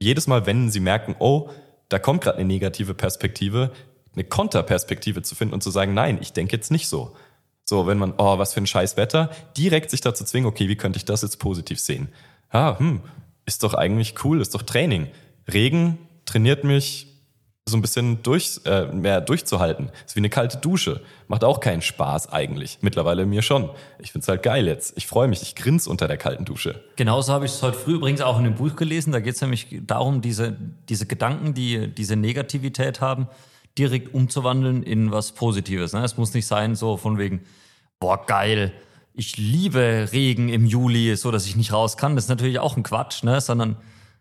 jedes 0.00 0.26
Mal, 0.26 0.46
wenn 0.46 0.70
sie 0.70 0.80
merken, 0.80 1.14
oh, 1.18 1.50
da 1.90 1.98
kommt 1.98 2.22
gerade 2.22 2.38
eine 2.38 2.46
negative 2.46 2.94
Perspektive, 2.94 3.72
eine 4.14 4.24
Konterperspektive 4.24 5.20
zu 5.20 5.34
finden 5.34 5.52
und 5.52 5.62
zu 5.62 5.70
sagen, 5.70 5.92
nein, 5.92 6.16
ich 6.22 6.32
denke 6.32 6.56
jetzt 6.56 6.70
nicht 6.70 6.88
so. 6.88 7.14
So, 7.64 7.86
wenn 7.86 7.98
man, 7.98 8.14
oh, 8.18 8.38
was 8.38 8.54
für 8.54 8.60
ein 8.60 8.66
scheiß 8.66 8.96
Wetter, 8.96 9.30
direkt 9.56 9.90
sich 9.90 10.00
dazu 10.00 10.24
zwingen, 10.24 10.48
okay, 10.48 10.68
wie 10.68 10.76
könnte 10.76 10.96
ich 10.96 11.04
das 11.04 11.22
jetzt 11.22 11.38
positiv 11.38 11.78
sehen? 11.80 12.08
Ah, 12.50 12.78
hm, 12.78 13.00
ist 13.46 13.62
doch 13.62 13.74
eigentlich 13.74 14.24
cool, 14.24 14.40
ist 14.40 14.54
doch 14.54 14.62
Training. 14.62 15.08
Regen 15.48 15.98
trainiert 16.24 16.64
mich, 16.64 17.12
so 17.64 17.76
ein 17.76 17.82
bisschen 17.82 18.22
durch, 18.22 18.60
äh, 18.64 18.86
mehr 18.86 19.20
durchzuhalten. 19.20 19.90
Ist 20.04 20.16
wie 20.16 20.20
eine 20.20 20.30
kalte 20.30 20.58
Dusche. 20.58 21.00
Macht 21.28 21.44
auch 21.44 21.60
keinen 21.60 21.80
Spaß 21.80 22.32
eigentlich. 22.32 22.78
Mittlerweile 22.80 23.24
mir 23.24 23.42
schon. 23.42 23.70
Ich 24.00 24.10
find's 24.10 24.26
halt 24.26 24.42
geil 24.42 24.66
jetzt. 24.66 24.96
Ich 24.96 25.06
freue 25.06 25.28
mich. 25.28 25.42
Ich 25.42 25.54
grins 25.54 25.86
unter 25.86 26.08
der 26.08 26.16
kalten 26.16 26.44
Dusche. 26.44 26.82
Genauso 26.96 27.32
habe 27.32 27.44
ich 27.44 27.52
es 27.52 27.62
heute 27.62 27.78
früh 27.78 27.94
übrigens 27.94 28.20
auch 28.20 28.38
in 28.38 28.44
dem 28.44 28.56
Buch 28.56 28.74
gelesen. 28.74 29.12
Da 29.12 29.20
geht 29.20 29.36
es 29.36 29.40
nämlich 29.40 29.68
darum, 29.86 30.22
diese, 30.22 30.56
diese 30.88 31.06
Gedanken, 31.06 31.54
die 31.54 31.86
diese 31.86 32.16
Negativität 32.16 33.00
haben, 33.00 33.28
direkt 33.78 34.14
umzuwandeln 34.14 34.82
in 34.82 35.10
was 35.10 35.32
Positives. 35.32 35.92
Ne? 35.92 36.04
Es 36.04 36.16
muss 36.16 36.34
nicht 36.34 36.46
sein, 36.46 36.74
so 36.74 36.96
von 36.96 37.18
wegen, 37.18 37.42
boah, 38.00 38.24
geil, 38.26 38.72
ich 39.14 39.36
liebe 39.36 40.08
Regen 40.12 40.48
im 40.48 40.64
Juli, 40.64 41.14
so 41.16 41.30
dass 41.30 41.46
ich 41.46 41.56
nicht 41.56 41.72
raus 41.72 41.96
kann. 41.96 42.14
Das 42.14 42.24
ist 42.24 42.30
natürlich 42.30 42.58
auch 42.58 42.76
ein 42.76 42.82
Quatsch, 42.82 43.22
ne? 43.22 43.40
sondern 43.40 43.76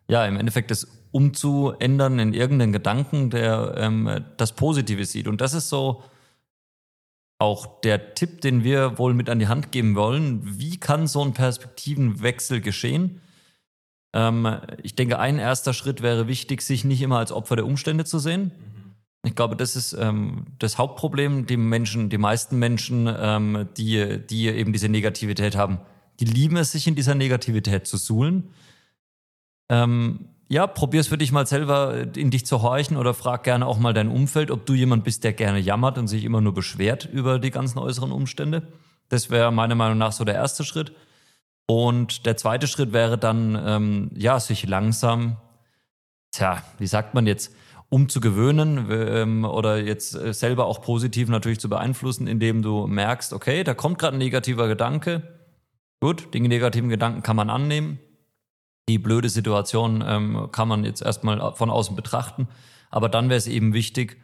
ja, 0.08 0.26
im 0.26 0.38
Endeffekt 0.38 0.72
das 0.72 0.88
umzuändern 1.12 2.20
in 2.20 2.34
irgendeinen 2.34 2.74
Gedanken, 2.74 3.30
der 3.30 3.76
ähm, 3.78 4.24
das 4.38 4.54
Positive 4.54 5.06
sieht. 5.06 5.28
Und 5.28 5.42
das 5.42 5.54
ist 5.54 5.70
so 5.70 6.04
auch 7.42 7.82
der 7.82 8.14
Tipp, 8.14 8.42
den 8.42 8.64
wir 8.64 9.00
wohl 9.00 9.14
mit 9.14 9.30
an 9.30 9.40
die 9.40 9.48
Hand 9.48 9.72
geben 9.72 9.96
wollen. 9.96 10.42
Wie 10.44 10.78
kann 10.78 11.08
so 11.08 11.24
ein 11.24 11.34
Perspektivenwechsel 11.34 12.62
geschehen? 12.62 13.20
Ähm, 14.14 14.48
ich 14.84 14.96
denke, 14.96 15.20
ein 15.20 15.40
erster 15.40 15.74
Schritt 15.74 16.02
wäre 16.02 16.28
wichtig, 16.28 16.62
sich 16.62 16.86
nicht 16.86 17.02
immer 17.02 17.18
als 17.18 17.32
Opfer 17.32 17.56
der 17.56 17.66
Umstände 17.66 18.06
zu 18.06 18.20
sehen. 18.20 18.52
Ich 19.24 19.36
glaube, 19.36 19.56
das 19.56 19.76
ist 19.76 19.94
ähm, 19.94 20.46
das 20.58 20.78
Hauptproblem. 20.78 21.46
Die 21.46 21.58
Menschen, 21.58 22.10
die 22.10 22.18
meisten 22.18 22.58
Menschen, 22.58 23.08
ähm, 23.08 23.70
die, 23.78 24.20
die 24.26 24.48
eben 24.48 24.74
diese 24.74 24.90
Negativität 24.90 25.56
haben, 25.56 25.80
die 26.20 26.26
lieben 26.26 26.58
es, 26.58 26.72
sich 26.72 26.88
in 26.88 26.96
dieser 26.96 27.16
Negativität 27.16 27.88
zu 27.88 27.98
suhlen. 27.98 28.52
Ähm, 29.70 30.30
ja, 30.50 30.68
probier 30.68 31.00
es 31.00 31.08
für 31.08 31.18
dich 31.18 31.32
mal 31.32 31.48
selber 31.48 32.16
in 32.16 32.30
dich 32.30 32.46
zu 32.46 32.62
horchen 32.62 32.98
oder 32.98 33.14
frag 33.14 33.44
gerne 33.44 33.66
auch 33.66 33.80
mal 33.80 33.94
dein 33.94 34.10
Umfeld, 34.10 34.52
ob 34.52 34.66
du 34.66 34.74
jemand 34.74 35.04
bist, 35.04 35.24
der 35.24 35.34
gerne 35.34 35.60
jammert 35.60 35.98
und 35.98 36.08
sich 36.08 36.26
immer 36.26 36.42
nur 36.42 36.54
beschwert 36.54 37.06
über 37.06 37.40
die 37.40 37.52
ganzen 37.52 37.80
äußeren 37.80 38.12
Umstände. 38.12 38.68
Das 39.08 39.30
wäre 39.30 39.52
meiner 39.52 39.76
Meinung 39.76 39.98
nach 39.98 40.12
so 40.12 40.26
der 40.26 40.36
erste 40.36 40.64
Schritt. 40.64 40.92
Und 41.68 42.26
der 42.26 42.36
zweite 42.36 42.68
Schritt 42.68 42.92
wäre 42.92 43.18
dann, 43.18 43.58
ähm, 43.66 44.12
ja, 44.14 44.40
sich 44.42 44.68
langsam, 44.68 45.38
tja, 46.32 46.62
wie 46.80 46.88
sagt 46.88 47.14
man 47.14 47.28
jetzt, 47.28 47.56
umzugewöhnen 47.92 48.88
ähm, 48.90 49.46
oder 49.46 49.78
jetzt 49.78 50.16
äh, 50.16 50.34
selber 50.34 50.66
auch 50.66 50.82
positiv 50.82 51.30
natürlich 51.30 51.60
zu 51.60 51.70
beeinflussen, 51.70 52.26
indem 52.26 52.64
du 52.64 52.88
merkst, 52.88 53.34
okay, 53.34 53.64
da 53.64 53.76
kommt 53.76 54.00
gerade 54.00 54.16
ein 54.16 54.20
negativer 54.20 54.68
Gedanke. 54.68 55.22
Gut, 56.00 56.34
den 56.34 56.44
negativen 56.44 56.90
Gedanken 56.90 57.22
kann 57.22 57.36
man 57.36 57.52
annehmen 57.52 58.00
die 58.92 58.98
blöde 58.98 59.30
Situation 59.30 60.04
ähm, 60.06 60.50
kann 60.52 60.68
man 60.68 60.84
jetzt 60.84 61.02
erstmal 61.02 61.54
von 61.56 61.70
außen 61.70 61.96
betrachten. 61.96 62.48
Aber 62.90 63.10
dann 63.10 63.30
wäre 63.30 63.38
es 63.38 63.48
eben 63.48 63.74
wichtig, 63.74 64.18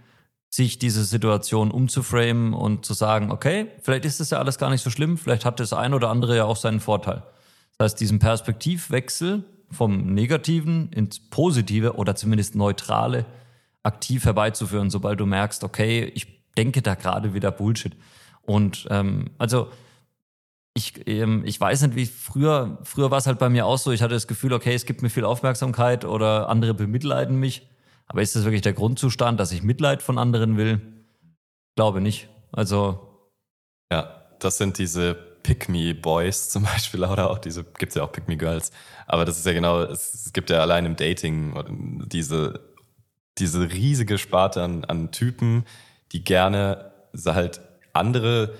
sich 0.49 0.79
diese 0.79 1.03
Situation 1.03 1.71
umzuframen 1.71 2.53
und 2.53 2.85
zu 2.85 2.93
sagen, 2.93 3.31
okay, 3.31 3.67
vielleicht 3.81 4.05
ist 4.05 4.19
das 4.19 4.29
ja 4.29 4.39
alles 4.39 4.57
gar 4.57 4.69
nicht 4.69 4.81
so 4.81 4.89
schlimm, 4.89 5.17
vielleicht 5.17 5.45
hat 5.45 5.59
das 5.59 5.73
ein 5.73 5.93
oder 5.93 6.09
andere 6.09 6.37
ja 6.37 6.45
auch 6.45 6.55
seinen 6.55 6.79
Vorteil. 6.79 7.23
Das 7.77 7.85
heißt, 7.91 7.99
diesen 7.99 8.19
Perspektivwechsel 8.19 9.43
vom 9.69 10.13
Negativen 10.13 10.91
ins 10.91 11.19
Positive 11.19 11.95
oder 11.95 12.15
zumindest 12.15 12.55
Neutrale 12.55 13.25
aktiv 13.87 14.25
herbeizuführen, 14.25 14.89
sobald 14.89 15.19
du 15.19 15.25
merkst, 15.25 15.63
okay, 15.63 16.11
ich 16.13 16.27
denke 16.57 16.81
da 16.81 16.95
gerade 16.95 17.33
wieder 17.33 17.51
Bullshit. 17.51 17.95
Und 18.41 18.87
ähm, 18.89 19.31
also 19.37 19.71
ich, 20.73 21.07
ähm, 21.07 21.43
ich 21.45 21.59
weiß 21.59 21.81
nicht, 21.81 21.95
wie 21.95 22.05
früher, 22.05 22.77
früher 22.83 23.11
war 23.11 23.17
es 23.17 23.27
halt 23.27 23.39
bei 23.39 23.49
mir 23.49 23.65
auch 23.65 23.77
so, 23.77 23.91
ich 23.91 24.01
hatte 24.01 24.13
das 24.13 24.27
Gefühl, 24.27 24.53
okay, 24.53 24.73
es 24.73 24.85
gibt 24.85 25.01
mir 25.01 25.09
viel 25.09 25.25
Aufmerksamkeit 25.25 26.05
oder 26.05 26.49
andere 26.49 26.73
bemitleiden 26.73 27.39
mich. 27.39 27.67
Aber 28.05 28.21
ist 28.21 28.35
das 28.35 28.43
wirklich 28.43 28.61
der 28.61 28.73
Grundzustand, 28.73 29.39
dass 29.39 29.51
ich 29.51 29.63
Mitleid 29.63 30.01
von 30.01 30.17
anderen 30.17 30.55
will? 30.55 30.81
Glaube 31.75 31.99
nicht. 31.99 32.29
Also. 32.51 33.29
Ja, 33.91 34.23
das 34.39 34.57
sind 34.57 34.77
diese 34.77 35.13
Pick-Me-Boys 35.43 36.49
zum 36.49 36.63
Beispiel 36.71 37.03
oder 37.03 37.29
auch 37.31 37.39
diese, 37.39 37.63
gibt's 37.63 37.95
ja 37.95 38.03
auch 38.03 38.11
Pick-Me-Girls. 38.11 38.71
Aber 39.07 39.25
das 39.25 39.37
ist 39.37 39.45
ja 39.45 39.53
genau, 39.53 39.81
es, 39.81 40.13
es 40.13 40.33
gibt 40.33 40.49
ja 40.49 40.59
allein 40.59 40.85
im 40.85 40.95
Dating 40.95 42.05
diese, 42.07 42.59
diese 43.39 43.71
riesige 43.71 44.17
Sparte 44.17 44.63
an, 44.63 44.85
an 44.85 45.11
Typen, 45.11 45.65
die 46.11 46.23
gerne 46.23 46.91
halt 47.25 47.61
andere 47.93 48.53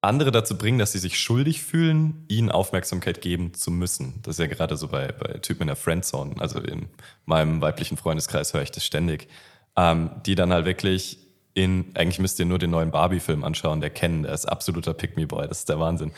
andere 0.00 0.30
dazu 0.30 0.56
bringen, 0.56 0.78
dass 0.78 0.92
sie 0.92 0.98
sich 0.98 1.18
schuldig 1.18 1.62
fühlen, 1.62 2.24
ihnen 2.28 2.50
Aufmerksamkeit 2.50 3.20
geben 3.20 3.54
zu 3.54 3.70
müssen. 3.70 4.20
Das 4.22 4.36
ist 4.36 4.40
ja 4.40 4.46
gerade 4.46 4.76
so 4.76 4.88
bei, 4.88 5.08
bei 5.12 5.38
Typen 5.38 5.62
in 5.62 5.66
der 5.68 5.76
Friendzone. 5.76 6.36
Also 6.38 6.60
in 6.60 6.88
meinem 7.26 7.60
weiblichen 7.60 7.96
Freundeskreis 7.96 8.54
höre 8.54 8.62
ich 8.62 8.70
das 8.70 8.84
ständig. 8.84 9.28
Ähm, 9.76 10.10
die 10.24 10.34
dann 10.34 10.52
halt 10.52 10.66
wirklich 10.66 11.18
in, 11.54 11.86
eigentlich 11.94 12.20
müsst 12.20 12.38
ihr 12.38 12.46
nur 12.46 12.60
den 12.60 12.70
neuen 12.70 12.92
Barbie-Film 12.92 13.42
anschauen, 13.42 13.80
der 13.80 13.90
kennen, 13.90 14.22
der 14.22 14.32
ist 14.32 14.46
absoluter 14.46 14.94
Pick-Me-Boy, 14.94 15.48
das 15.48 15.60
ist 15.60 15.68
der 15.68 15.80
Wahnsinn. 15.80 16.12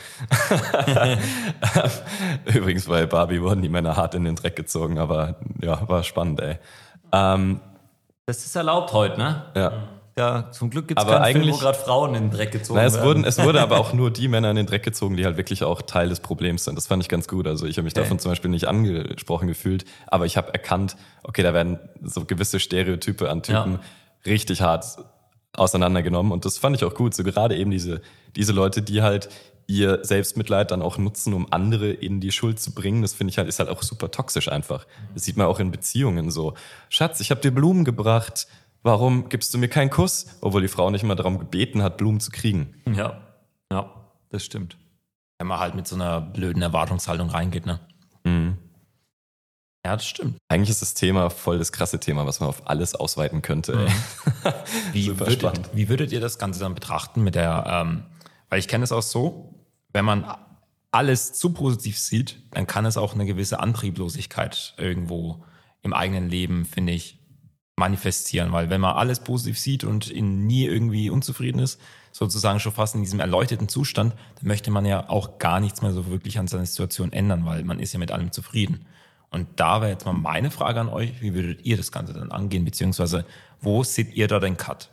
Übrigens 2.45 2.85
bei 2.85 3.07
Barbie 3.07 3.41
wurden 3.41 3.63
die 3.63 3.69
Männer 3.69 3.95
hart 3.95 4.13
in 4.13 4.23
den 4.23 4.35
Dreck 4.35 4.55
gezogen, 4.55 4.99
aber 4.99 5.39
ja, 5.59 5.87
war 5.89 6.03
spannend, 6.03 6.39
ey. 6.41 6.57
Ähm, 7.11 7.59
das 8.25 8.45
ist 8.45 8.55
erlaubt 8.55 8.93
heute, 8.93 9.17
ne? 9.17 9.43
Ja. 9.55 9.73
Ja, 10.17 10.51
zum 10.51 10.69
Glück 10.69 10.89
gibt 10.89 10.99
es 10.99 11.07
keinen 11.07 11.31
Film, 11.31 11.53
wo 11.53 11.57
gerade 11.57 11.77
Frauen 11.77 12.15
in 12.15 12.23
den 12.23 12.31
Dreck 12.31 12.51
gezogen 12.51 12.77
na, 12.77 12.85
es 12.85 12.95
werden. 12.95 13.05
Wurden, 13.05 13.23
es 13.23 13.41
wurde 13.41 13.61
aber 13.61 13.79
auch 13.79 13.93
nur 13.93 14.11
die 14.11 14.27
Männer 14.27 14.49
in 14.49 14.57
den 14.57 14.65
Dreck 14.65 14.83
gezogen, 14.83 15.15
die 15.15 15.25
halt 15.25 15.37
wirklich 15.37 15.63
auch 15.63 15.81
Teil 15.81 16.09
des 16.09 16.19
Problems 16.19 16.65
sind. 16.65 16.75
Das 16.75 16.87
fand 16.87 17.01
ich 17.01 17.07
ganz 17.07 17.29
gut. 17.29 17.47
Also 17.47 17.65
ich 17.65 17.77
habe 17.77 17.85
mich 17.85 17.93
okay. 17.93 18.01
davon 18.01 18.19
zum 18.19 18.29
Beispiel 18.29 18.51
nicht 18.51 18.67
angesprochen 18.67 19.47
gefühlt, 19.47 19.85
aber 20.07 20.25
ich 20.25 20.35
habe 20.35 20.53
erkannt, 20.53 20.97
okay, 21.23 21.43
da 21.43 21.53
werden 21.53 21.79
so 22.03 22.25
gewisse 22.25 22.59
Stereotype 22.59 23.29
an 23.29 23.41
Typen 23.41 23.73
ja. 23.73 23.79
richtig 24.25 24.61
hart 24.61 24.97
auseinandergenommen. 25.53 26.31
Und 26.31 26.43
das 26.45 26.57
fand 26.57 26.75
ich 26.75 26.83
auch 26.83 26.93
gut. 26.93 27.13
So 27.13 27.23
gerade 27.23 27.55
eben 27.55 27.71
diese, 27.71 28.01
diese 28.35 28.51
Leute, 28.51 28.81
die 28.81 29.01
halt 29.01 29.29
ihr 29.77 29.99
Selbstmitleid 30.03 30.71
dann 30.71 30.81
auch 30.81 30.97
nutzen, 30.97 31.33
um 31.33 31.51
andere 31.51 31.91
in 31.91 32.19
die 32.19 32.31
Schuld 32.31 32.59
zu 32.59 32.73
bringen. 32.73 33.01
Das 33.01 33.13
finde 33.13 33.31
ich 33.31 33.37
halt, 33.37 33.47
ist 33.47 33.59
halt 33.59 33.69
auch 33.69 33.83
super 33.83 34.11
toxisch 34.11 34.47
einfach. 34.47 34.85
Das 35.13 35.23
sieht 35.23 35.37
man 35.37 35.47
auch 35.47 35.59
in 35.59 35.71
Beziehungen 35.71 36.31
so. 36.31 36.53
Schatz, 36.89 37.19
ich 37.19 37.31
habe 37.31 37.41
dir 37.41 37.51
Blumen 37.51 37.85
gebracht 37.85 38.47
warum 38.83 39.29
gibst 39.29 39.53
du 39.53 39.57
mir 39.57 39.67
keinen 39.67 39.89
Kuss? 39.89 40.27
Obwohl 40.41 40.61
die 40.61 40.67
Frau 40.67 40.89
nicht 40.89 41.03
mal 41.03 41.15
darum 41.15 41.39
gebeten 41.39 41.83
hat, 41.83 41.97
Blumen 41.97 42.19
zu 42.19 42.31
kriegen. 42.31 42.75
Ja, 42.93 43.21
ja, 43.71 43.89
das 44.29 44.43
stimmt. 44.43 44.77
Wenn 45.37 45.47
man 45.47 45.59
halt 45.59 45.75
mit 45.75 45.87
so 45.87 45.95
einer 45.95 46.21
blöden 46.21 46.61
Erwartungshaltung 46.61 47.29
reingeht, 47.29 47.65
ne? 47.65 47.79
Mhm. 48.23 48.57
Ja, 49.83 49.95
das 49.95 50.05
stimmt. 50.05 50.37
Eigentlich 50.47 50.69
ist 50.69 50.83
das 50.83 50.93
Thema 50.93 51.31
voll 51.31 51.57
das 51.57 51.71
krasse 51.71 51.99
Thema, 51.99 52.27
was 52.27 52.39
man 52.39 52.49
auf 52.49 52.67
alles 52.69 52.93
ausweiten 52.93 53.41
könnte. 53.41 53.77
Mhm. 53.77 53.87
wie, 54.93 55.19
würdet, 55.19 55.69
wie 55.73 55.89
würdet 55.89 56.11
ihr 56.11 56.19
das 56.19 56.37
Ganze 56.37 56.59
dann 56.59 56.75
betrachten 56.75 57.23
mit 57.23 57.33
der, 57.33 57.65
ähm, 57.67 58.03
weil 58.49 58.59
ich 58.59 58.67
kenne 58.67 58.83
es 58.83 58.91
auch 58.91 59.01
so, 59.01 59.55
wenn 59.93 60.05
man 60.05 60.25
alles 60.91 61.33
zu 61.33 61.53
positiv 61.53 61.97
sieht, 61.97 62.41
dann 62.51 62.67
kann 62.67 62.85
es 62.85 62.97
auch 62.97 63.13
eine 63.13 63.25
gewisse 63.25 63.59
Antrieblosigkeit 63.59 64.73
irgendwo 64.77 65.43
im 65.81 65.93
eigenen 65.93 66.29
Leben, 66.29 66.65
finde 66.65 66.93
ich, 66.93 67.19
manifestieren, 67.75 68.51
weil 68.51 68.69
wenn 68.69 68.81
man 68.81 68.95
alles 68.95 69.21
positiv 69.21 69.57
sieht 69.57 69.83
und 69.83 70.09
in 70.09 70.45
nie 70.45 70.65
irgendwie 70.65 71.09
unzufrieden 71.09 71.59
ist, 71.59 71.79
sozusagen 72.11 72.59
schon 72.59 72.73
fast 72.73 72.93
in 72.95 73.01
diesem 73.01 73.19
erleuchteten 73.19 73.69
Zustand, 73.69 74.13
dann 74.35 74.47
möchte 74.47 74.69
man 74.69 74.85
ja 74.85 75.09
auch 75.09 75.39
gar 75.39 75.59
nichts 75.59 75.81
mehr 75.81 75.93
so 75.93 76.07
wirklich 76.07 76.37
an 76.37 76.47
seiner 76.47 76.65
Situation 76.65 77.13
ändern, 77.13 77.45
weil 77.45 77.63
man 77.63 77.79
ist 77.79 77.93
ja 77.93 77.99
mit 77.99 78.11
allem 78.11 78.31
zufrieden. 78.31 78.85
Und 79.29 79.47
da 79.55 79.81
wäre 79.81 79.91
jetzt 79.91 80.05
mal 80.05 80.13
meine 80.13 80.51
Frage 80.51 80.81
an 80.81 80.89
euch, 80.89 81.21
wie 81.21 81.33
würdet 81.33 81.65
ihr 81.65 81.77
das 81.77 81.91
Ganze 81.91 82.13
dann 82.13 82.31
angehen, 82.31 82.65
beziehungsweise 82.65 83.25
wo 83.61 83.83
seht 83.83 84.13
ihr 84.13 84.27
da 84.27 84.39
den 84.39 84.57
Cut? 84.57 84.89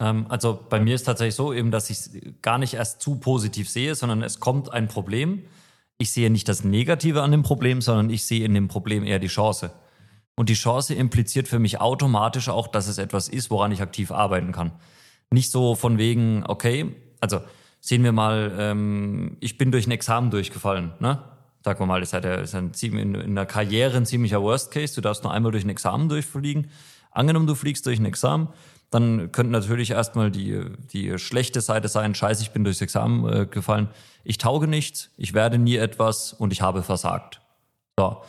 Ähm, 0.00 0.26
also 0.28 0.58
bei 0.68 0.80
mir 0.80 0.94
ist 0.94 1.04
tatsächlich 1.04 1.34
so 1.34 1.52
eben, 1.52 1.70
dass 1.70 1.90
ich 1.90 2.42
gar 2.42 2.58
nicht 2.58 2.74
erst 2.74 3.00
zu 3.00 3.16
positiv 3.16 3.68
sehe, 3.68 3.94
sondern 3.94 4.22
es 4.22 4.40
kommt 4.40 4.72
ein 4.72 4.88
Problem. 4.88 5.42
Ich 5.98 6.12
sehe 6.12 6.30
nicht 6.30 6.48
das 6.48 6.64
Negative 6.64 7.22
an 7.22 7.30
dem 7.30 7.42
Problem, 7.42 7.80
sondern 7.80 8.10
ich 8.10 8.24
sehe 8.24 8.44
in 8.44 8.54
dem 8.54 8.68
Problem 8.68 9.04
eher 9.04 9.18
die 9.18 9.28
Chance. 9.28 9.70
Und 10.34 10.50
die 10.50 10.54
Chance 10.54 10.94
impliziert 10.94 11.48
für 11.48 11.58
mich 11.58 11.80
automatisch 11.80 12.50
auch, 12.50 12.68
dass 12.68 12.88
es 12.88 12.98
etwas 12.98 13.28
ist, 13.28 13.50
woran 13.50 13.72
ich 13.72 13.80
aktiv 13.80 14.10
arbeiten 14.10 14.52
kann. 14.52 14.72
Nicht 15.30 15.50
so 15.50 15.74
von 15.74 15.96
wegen, 15.96 16.44
okay, 16.46 16.94
also 17.20 17.40
sehen 17.80 18.04
wir 18.04 18.12
mal, 18.12 18.52
ähm, 18.58 19.38
ich 19.40 19.56
bin 19.56 19.72
durch 19.72 19.86
ein 19.86 19.92
Examen 19.92 20.30
durchgefallen, 20.30 20.92
ne? 21.00 21.22
Sagen 21.64 21.80
wir 21.80 21.86
mal, 21.86 22.00
das 22.00 22.12
ist, 22.12 22.54
ein, 22.54 22.70
in, 22.80 23.14
in 23.16 23.34
der 23.34 23.46
Karriere 23.46 23.96
ein 23.96 24.06
ziemlicher 24.06 24.40
Worst 24.40 24.70
Case. 24.70 24.94
Du 24.94 25.00
darfst 25.00 25.24
nur 25.24 25.32
einmal 25.32 25.50
durch 25.50 25.64
ein 25.64 25.68
Examen 25.68 26.08
durchfliegen. 26.08 26.70
Angenommen, 27.10 27.48
du 27.48 27.56
fliegst 27.56 27.84
durch 27.86 27.98
ein 27.98 28.04
Examen, 28.04 28.48
dann 28.90 29.32
könnte 29.32 29.52
natürlich 29.52 29.90
erstmal 29.90 30.30
die, 30.30 30.64
die 30.92 31.18
schlechte 31.18 31.60
Seite 31.60 31.88
sein, 31.88 32.14
scheiße, 32.14 32.42
ich 32.42 32.52
bin 32.52 32.64
durchs 32.64 32.80
Examen 32.80 33.32
äh, 33.32 33.46
gefallen. 33.46 33.88
Ich 34.24 34.38
tauge 34.38 34.68
nichts, 34.68 35.10
ich 35.16 35.34
werde 35.34 35.58
nie 35.58 35.76
etwas 35.76 36.32
und 36.32 36.52
ich 36.52 36.62
habe 36.62 36.82
versagt. 36.82 37.40
So, 37.98 38.22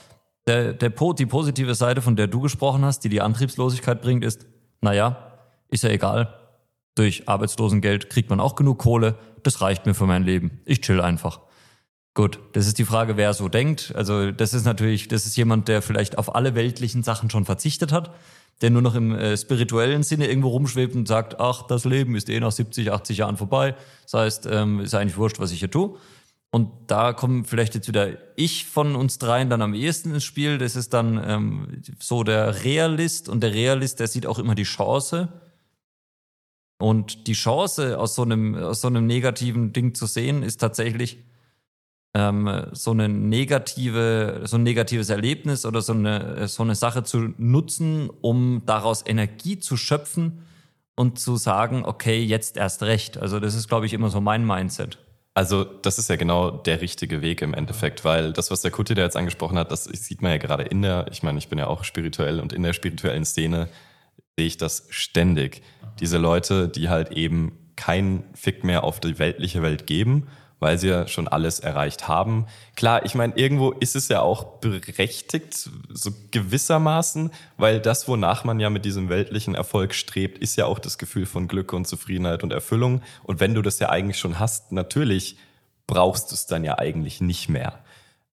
der, 0.48 0.74
der, 0.74 0.90
die 0.90 1.26
positive 1.26 1.76
Seite, 1.76 2.02
von 2.02 2.16
der 2.16 2.28
du 2.28 2.42
gesprochen 2.42 2.86
hast, 2.86 3.04
die 3.04 3.10
die 3.10 3.22
Antriebslosigkeit 3.22 4.02
bringt, 4.02 4.24
ist, 4.24 4.46
naja, 4.82 5.34
ist 5.70 5.84
ja 5.84 5.90
egal. 5.90 6.34
Durch 6.96 7.28
Arbeitslosengeld 7.30 8.10
kriegt 8.10 8.30
man 8.30 8.40
auch 8.40 8.56
genug 8.56 8.80
Kohle. 8.80 9.16
Das 9.44 9.62
reicht 9.62 9.86
mir 9.86 9.94
für 9.94 10.08
mein 10.08 10.24
Leben. 10.24 10.62
Ich 10.66 10.82
chill 10.82 11.02
einfach. 11.02 11.42
Gut, 12.16 12.40
das 12.54 12.66
ist 12.66 12.80
die 12.80 12.86
Frage, 12.86 13.16
wer 13.16 13.34
so 13.36 13.48
denkt. 13.48 13.94
Also 13.96 14.32
das 14.32 14.56
ist 14.56 14.66
natürlich, 14.66 15.08
das 15.08 15.28
ist 15.28 15.36
jemand, 15.38 15.68
der 15.68 15.84
vielleicht 15.84 16.18
auf 16.18 16.34
alle 16.34 16.56
weltlichen 16.56 17.04
Sachen 17.04 17.30
schon 17.30 17.46
verzichtet 17.46 17.92
hat, 17.92 18.12
der 18.62 18.72
nur 18.72 18.82
noch 18.82 18.96
im 18.96 19.14
äh, 19.14 19.38
spirituellen 19.38 20.04
Sinne 20.04 20.28
irgendwo 20.28 20.50
rumschwebt 20.50 20.96
und 20.96 21.08
sagt, 21.08 21.40
ach, 21.40 21.64
das 21.68 21.86
Leben 21.86 22.16
ist 22.16 22.30
eh 22.30 22.40
nach 22.40 22.52
70, 22.52 22.92
80 22.92 23.18
Jahren 23.18 23.38
vorbei. 23.38 23.76
Das 24.04 24.14
heißt, 24.14 24.48
ähm, 24.52 24.80
ist 24.80 24.96
eigentlich 24.96 25.18
wurscht, 25.18 25.40
was 25.40 25.52
ich 25.52 25.60
hier 25.60 25.72
tue. 25.72 25.98
Und 26.50 26.72
da 26.88 27.14
kommen 27.14 27.46
vielleicht 27.46 27.76
jetzt 27.76 27.88
wieder 27.88 28.18
ich 28.36 28.66
von 28.66 28.96
uns 28.96 29.20
dreien 29.20 29.50
dann 29.50 29.62
am 29.62 29.74
ehesten 29.74 30.14
ins 30.14 30.24
Spiel. 30.24 30.58
Das 30.58 30.76
ist 30.76 30.94
dann 30.94 31.22
ähm, 31.24 31.82
so 32.00 32.24
der 32.24 32.64
Realist 32.64 33.30
und 33.30 33.42
der 33.42 33.54
Realist, 33.54 34.00
der 34.00 34.08
sieht 34.08 34.26
auch 34.26 34.40
immer 34.40 34.56
die 34.56 34.64
Chance. 34.64 35.28
Und 36.80 37.28
die 37.28 37.34
Chance 37.34 38.00
aus 38.00 38.16
so 38.16 38.22
einem, 38.22 38.56
aus 38.56 38.82
so 38.82 38.88
einem 38.88 39.06
negativen 39.06 39.74
Ding 39.74 39.94
zu 39.94 40.06
sehen, 40.06 40.44
ist 40.44 40.58
tatsächlich, 40.58 41.18
ähm, 42.18 42.66
so 42.72 42.92
eine 42.92 43.08
negative, 43.08 44.42
so 44.46 44.58
ein 44.58 44.64
negatives 44.64 45.10
Erlebnis 45.10 45.68
oder 45.68 45.82
so 45.82 45.94
eine, 45.94 46.48
so 46.48 46.64
eine 46.64 46.74
Sache 46.74 47.04
zu 47.04 47.30
nutzen, 47.38 48.10
um 48.22 48.64
daraus 48.66 49.04
Energie 49.06 49.60
zu 49.60 49.78
schöpfen 49.78 50.44
und 50.96 51.20
zu 51.20 51.36
sagen, 51.36 51.86
okay, 51.86 52.24
jetzt 52.24 52.58
erst 52.58 52.82
recht. 52.82 53.20
Also 53.20 53.40
das 53.40 53.54
ist, 53.54 53.68
glaube 53.68 53.86
ich, 53.86 53.94
immer 53.94 54.10
so 54.10 54.20
mein 54.20 54.46
Mindset. 54.48 54.98
Also 55.36 55.64
das 55.64 56.00
ist 56.00 56.10
ja 56.10 56.16
genau 56.16 56.50
der 56.50 56.82
richtige 56.82 57.22
Weg 57.22 57.44
im 57.44 57.54
Endeffekt, 57.54 58.04
weil 58.04 58.34
das, 58.34 58.50
was 58.50 58.62
der 58.62 58.72
Kuti 58.72 58.96
da 58.96 59.04
jetzt 59.04 59.16
angesprochen 59.16 59.60
hat, 59.60 59.72
das 59.72 59.84
sieht 59.84 60.24
man 60.24 60.32
ja 60.32 60.38
gerade 60.38 60.64
in 60.64 60.82
der, 60.82 61.06
ich 61.12 61.22
meine, 61.22 61.38
ich 61.38 61.50
bin 61.50 61.60
ja 61.60 61.68
auch 61.68 61.84
spirituell 61.84 62.40
und 62.40 62.52
in 62.52 62.64
der 62.64 62.74
spirituellen 62.74 63.26
Szene 63.26 63.70
sehe 64.36 64.48
ich 64.48 64.58
das 64.58 64.88
ständig. 64.90 65.62
Diese 66.00 66.18
Leute, 66.18 66.68
die 66.68 66.90
halt 66.90 67.12
eben 67.12 67.52
keinen 67.76 68.24
Fick 68.34 68.64
mehr 68.64 68.84
auf 68.84 69.00
die 69.00 69.20
weltliche 69.20 69.62
Welt 69.62 69.86
geben 69.86 70.26
weil 70.60 70.78
sie 70.78 70.88
ja 70.90 71.08
schon 71.08 71.28
alles 71.28 71.60
erreicht 71.60 72.08
haben. 72.08 72.48
Klar, 72.76 73.06
ich 73.06 73.16
meine, 73.16 73.36
irgendwo 73.36 73.72
ist 73.72 73.96
es 73.96 74.08
ja 74.08 74.22
auch 74.22 74.60
berechtigt, 74.60 75.70
so 75.90 76.12
gewissermaßen, 76.32 77.32
weil 77.58 77.80
das, 77.80 78.08
wonach 78.08 78.44
man 78.44 78.60
ja 78.60 78.70
mit 78.70 78.86
diesem 78.86 79.10
weltlichen 79.10 79.56
Erfolg 79.56 79.94
strebt, 79.94 80.40
ist 80.40 80.56
ja 80.56 80.66
auch 80.66 80.80
das 80.80 80.98
Gefühl 80.98 81.26
von 81.26 81.48
Glück 81.48 81.74
und 81.74 81.88
Zufriedenheit 81.88 82.44
und 82.44 82.52
Erfüllung. 82.52 83.02
Und 83.24 83.40
wenn 83.40 83.54
du 83.54 83.62
das 83.62 83.80
ja 83.80 83.90
eigentlich 83.90 84.20
schon 84.20 84.40
hast, 84.40 84.72
natürlich 84.72 85.38
brauchst 85.86 86.32
du 86.32 86.36
es 86.36 86.48
dann 86.48 86.64
ja 86.64 86.78
eigentlich 86.78 87.22
nicht 87.22 87.50
mehr. 87.50 87.80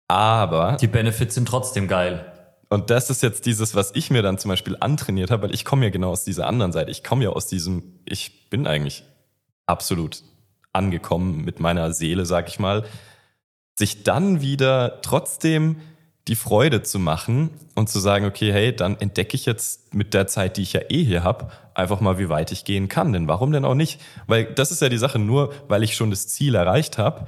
Aber. 0.07 0.77
Die 0.79 0.87
Benefits 0.87 1.35
sind 1.35 1.47
trotzdem 1.47 1.87
geil. 1.87 2.29
Und 2.69 2.89
das 2.89 3.09
ist 3.09 3.21
jetzt 3.21 3.45
dieses, 3.45 3.75
was 3.75 3.91
ich 3.93 4.09
mir 4.09 4.23
dann 4.23 4.39
zum 4.39 4.49
Beispiel 4.49 4.75
antrainiert 4.79 5.29
habe, 5.29 5.43
weil 5.43 5.53
ich 5.53 5.63
komme 5.63 5.85
ja 5.85 5.91
genau 5.91 6.09
aus 6.09 6.23
dieser 6.23 6.47
anderen 6.47 6.71
Seite. 6.71 6.89
Ich 6.89 7.03
komme 7.03 7.23
ja 7.23 7.29
aus 7.29 7.45
diesem, 7.45 7.99
ich 8.05 8.49
bin 8.49 8.65
eigentlich 8.65 9.03
absolut 9.67 10.23
angekommen 10.73 11.45
mit 11.45 11.59
meiner 11.59 11.93
Seele, 11.93 12.25
sag 12.25 12.49
ich 12.49 12.59
mal, 12.59 12.83
sich 13.77 14.03
dann 14.03 14.41
wieder 14.41 15.01
trotzdem 15.01 15.77
die 16.27 16.35
Freude 16.35 16.83
zu 16.83 16.99
machen 16.99 17.49
und 17.75 17.89
zu 17.89 17.99
sagen, 17.99 18.25
okay, 18.25 18.51
hey, 18.53 18.75
dann 18.75 18.97
entdecke 18.97 19.35
ich 19.35 19.45
jetzt 19.45 19.93
mit 19.93 20.13
der 20.13 20.27
Zeit, 20.27 20.57
die 20.57 20.61
ich 20.61 20.73
ja 20.73 20.81
eh 20.89 21.03
hier 21.03 21.23
habe, 21.23 21.49
einfach 21.73 21.99
mal, 21.99 22.17
wie 22.17 22.29
weit 22.29 22.51
ich 22.51 22.65
gehen 22.65 22.87
kann. 22.87 23.11
Denn 23.11 23.27
warum 23.27 23.51
denn 23.51 23.65
auch 23.65 23.75
nicht? 23.75 23.99
Weil 24.27 24.45
das 24.45 24.71
ist 24.71 24.81
ja 24.81 24.89
die 24.89 24.97
Sache, 24.97 25.19
nur 25.19 25.53
weil 25.67 25.83
ich 25.83 25.95
schon 25.95 26.11
das 26.11 26.27
Ziel 26.27 26.55
erreicht 26.55 26.97
habe, 26.97 27.27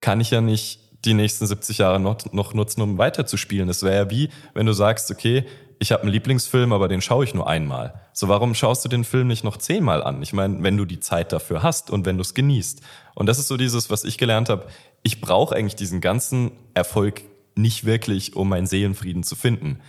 kann 0.00 0.20
ich 0.20 0.30
ja 0.30 0.40
nicht 0.40 0.80
die 1.04 1.14
nächsten 1.14 1.46
70 1.46 1.78
Jahre 1.78 1.98
noch, 1.98 2.32
noch 2.32 2.54
nutzen, 2.54 2.80
um 2.80 2.98
weiterzuspielen. 2.98 3.66
Das 3.66 3.82
wäre 3.82 3.96
ja 3.96 4.10
wie, 4.10 4.28
wenn 4.54 4.66
du 4.66 4.72
sagst, 4.72 5.10
okay, 5.10 5.44
ich 5.82 5.90
habe 5.90 6.04
einen 6.04 6.12
Lieblingsfilm, 6.12 6.72
aber 6.72 6.86
den 6.86 7.00
schaue 7.00 7.24
ich 7.24 7.34
nur 7.34 7.48
einmal. 7.48 7.94
So, 8.12 8.28
warum 8.28 8.54
schaust 8.54 8.84
du 8.84 8.88
den 8.88 9.02
Film 9.02 9.26
nicht 9.26 9.42
noch 9.42 9.56
zehnmal 9.56 10.00
an? 10.00 10.22
Ich 10.22 10.32
meine, 10.32 10.62
wenn 10.62 10.76
du 10.76 10.84
die 10.84 11.00
Zeit 11.00 11.32
dafür 11.32 11.64
hast 11.64 11.90
und 11.90 12.06
wenn 12.06 12.16
du 12.16 12.22
es 12.22 12.34
genießt. 12.34 12.82
Und 13.16 13.26
das 13.26 13.40
ist 13.40 13.48
so 13.48 13.56
dieses, 13.56 13.90
was 13.90 14.04
ich 14.04 14.16
gelernt 14.16 14.48
habe. 14.48 14.66
Ich 15.02 15.20
brauche 15.20 15.56
eigentlich 15.56 15.74
diesen 15.74 16.00
ganzen 16.00 16.52
Erfolg 16.74 17.22
nicht 17.56 17.84
wirklich, 17.84 18.36
um 18.36 18.48
meinen 18.48 18.66
Seelenfrieden 18.66 19.24
zu 19.24 19.34
finden. 19.34 19.80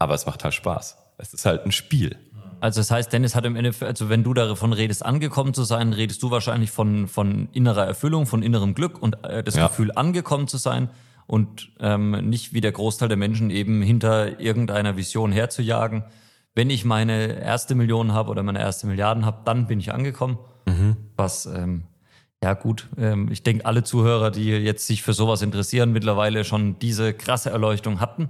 Aber 0.00 0.14
es 0.14 0.26
macht 0.26 0.42
halt 0.42 0.52
Spaß. 0.52 0.98
Es 1.16 1.32
ist 1.32 1.46
halt 1.46 1.64
ein 1.64 1.70
Spiel. 1.70 2.18
Also 2.58 2.80
das 2.80 2.90
heißt, 2.90 3.12
Dennis 3.12 3.36
hat 3.36 3.44
im 3.44 3.54
Endeffekt, 3.54 3.88
also 3.88 4.08
wenn 4.08 4.24
du 4.24 4.34
davon 4.34 4.72
redest, 4.72 5.06
angekommen 5.06 5.54
zu 5.54 5.62
sein, 5.62 5.92
redest 5.92 6.24
du 6.24 6.32
wahrscheinlich 6.32 6.72
von, 6.72 7.06
von 7.06 7.48
innerer 7.52 7.86
Erfüllung, 7.86 8.26
von 8.26 8.42
innerem 8.42 8.74
Glück 8.74 9.00
und 9.00 9.24
äh, 9.24 9.44
das 9.44 9.54
ja. 9.54 9.68
Gefühl, 9.68 9.92
angekommen 9.92 10.48
zu 10.48 10.56
sein 10.56 10.90
und 11.26 11.72
ähm, 11.80 12.12
nicht 12.28 12.52
wie 12.52 12.60
der 12.60 12.72
Großteil 12.72 13.08
der 13.08 13.16
Menschen 13.16 13.50
eben 13.50 13.82
hinter 13.82 14.40
irgendeiner 14.40 14.96
Vision 14.96 15.32
herzujagen. 15.32 16.04
Wenn 16.54 16.70
ich 16.70 16.84
meine 16.84 17.40
erste 17.40 17.74
Million 17.74 18.12
habe 18.12 18.30
oder 18.30 18.42
meine 18.42 18.60
erste 18.60 18.86
Milliarden 18.86 19.26
habe, 19.26 19.42
dann 19.44 19.66
bin 19.66 19.80
ich 19.80 19.92
angekommen. 19.92 20.38
Mhm. 20.66 20.96
Was 21.16 21.46
ähm, 21.46 21.84
ja 22.42 22.54
gut, 22.54 22.88
ähm, 22.98 23.28
ich 23.30 23.42
denke, 23.42 23.66
alle 23.66 23.82
Zuhörer, 23.82 24.30
die 24.30 24.50
jetzt 24.50 24.86
sich 24.86 25.02
für 25.02 25.12
sowas 25.12 25.42
interessieren, 25.42 25.92
mittlerweile 25.92 26.44
schon 26.44 26.78
diese 26.78 27.12
krasse 27.12 27.50
Erleuchtung 27.50 28.00
hatten. 28.00 28.28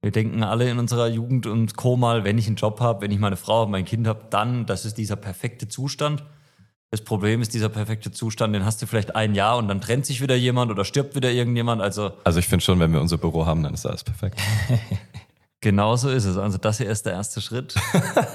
Wir 0.00 0.10
denken 0.10 0.42
alle 0.42 0.68
in 0.68 0.78
unserer 0.78 1.06
Jugend 1.06 1.46
und 1.46 1.76
Co. 1.76 1.96
mal, 1.96 2.24
wenn 2.24 2.38
ich 2.38 2.48
einen 2.48 2.56
Job 2.56 2.80
habe, 2.80 3.02
wenn 3.02 3.12
ich 3.12 3.20
meine 3.20 3.36
Frau, 3.36 3.66
mein 3.66 3.84
Kind 3.84 4.08
habe, 4.08 4.24
dann, 4.30 4.66
das 4.66 4.84
ist 4.84 4.98
dieser 4.98 5.16
perfekte 5.16 5.68
Zustand. 5.68 6.24
Das 6.92 7.00
Problem 7.00 7.40
ist, 7.40 7.54
dieser 7.54 7.70
perfekte 7.70 8.12
Zustand, 8.12 8.54
den 8.54 8.66
hast 8.66 8.82
du 8.82 8.86
vielleicht 8.86 9.16
ein 9.16 9.34
Jahr 9.34 9.56
und 9.56 9.66
dann 9.66 9.80
trennt 9.80 10.04
sich 10.04 10.20
wieder 10.20 10.36
jemand 10.36 10.70
oder 10.70 10.84
stirbt 10.84 11.14
wieder 11.14 11.30
irgendjemand. 11.30 11.80
Also, 11.80 12.12
also 12.22 12.38
ich 12.38 12.46
finde 12.46 12.62
schon, 12.62 12.78
wenn 12.80 12.92
wir 12.92 13.00
unser 13.00 13.16
Büro 13.16 13.46
haben, 13.46 13.62
dann 13.62 13.72
ist 13.72 13.86
alles 13.86 14.04
perfekt. 14.04 14.38
genau 15.62 15.96
so 15.96 16.10
ist 16.10 16.26
es. 16.26 16.36
Also 16.36 16.58
das 16.58 16.76
hier 16.76 16.90
ist 16.90 17.06
der 17.06 17.14
erste 17.14 17.40
Schritt. 17.40 17.74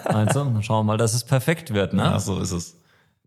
Also 0.06 0.44
dann 0.44 0.64
schauen 0.64 0.80
wir 0.80 0.94
mal, 0.94 0.98
dass 0.98 1.14
es 1.14 1.24
perfekt 1.24 1.72
wird. 1.72 1.94
Ne? 1.94 2.02
Ja, 2.02 2.20
so 2.20 2.40
ist 2.40 2.52
es. 2.52 2.78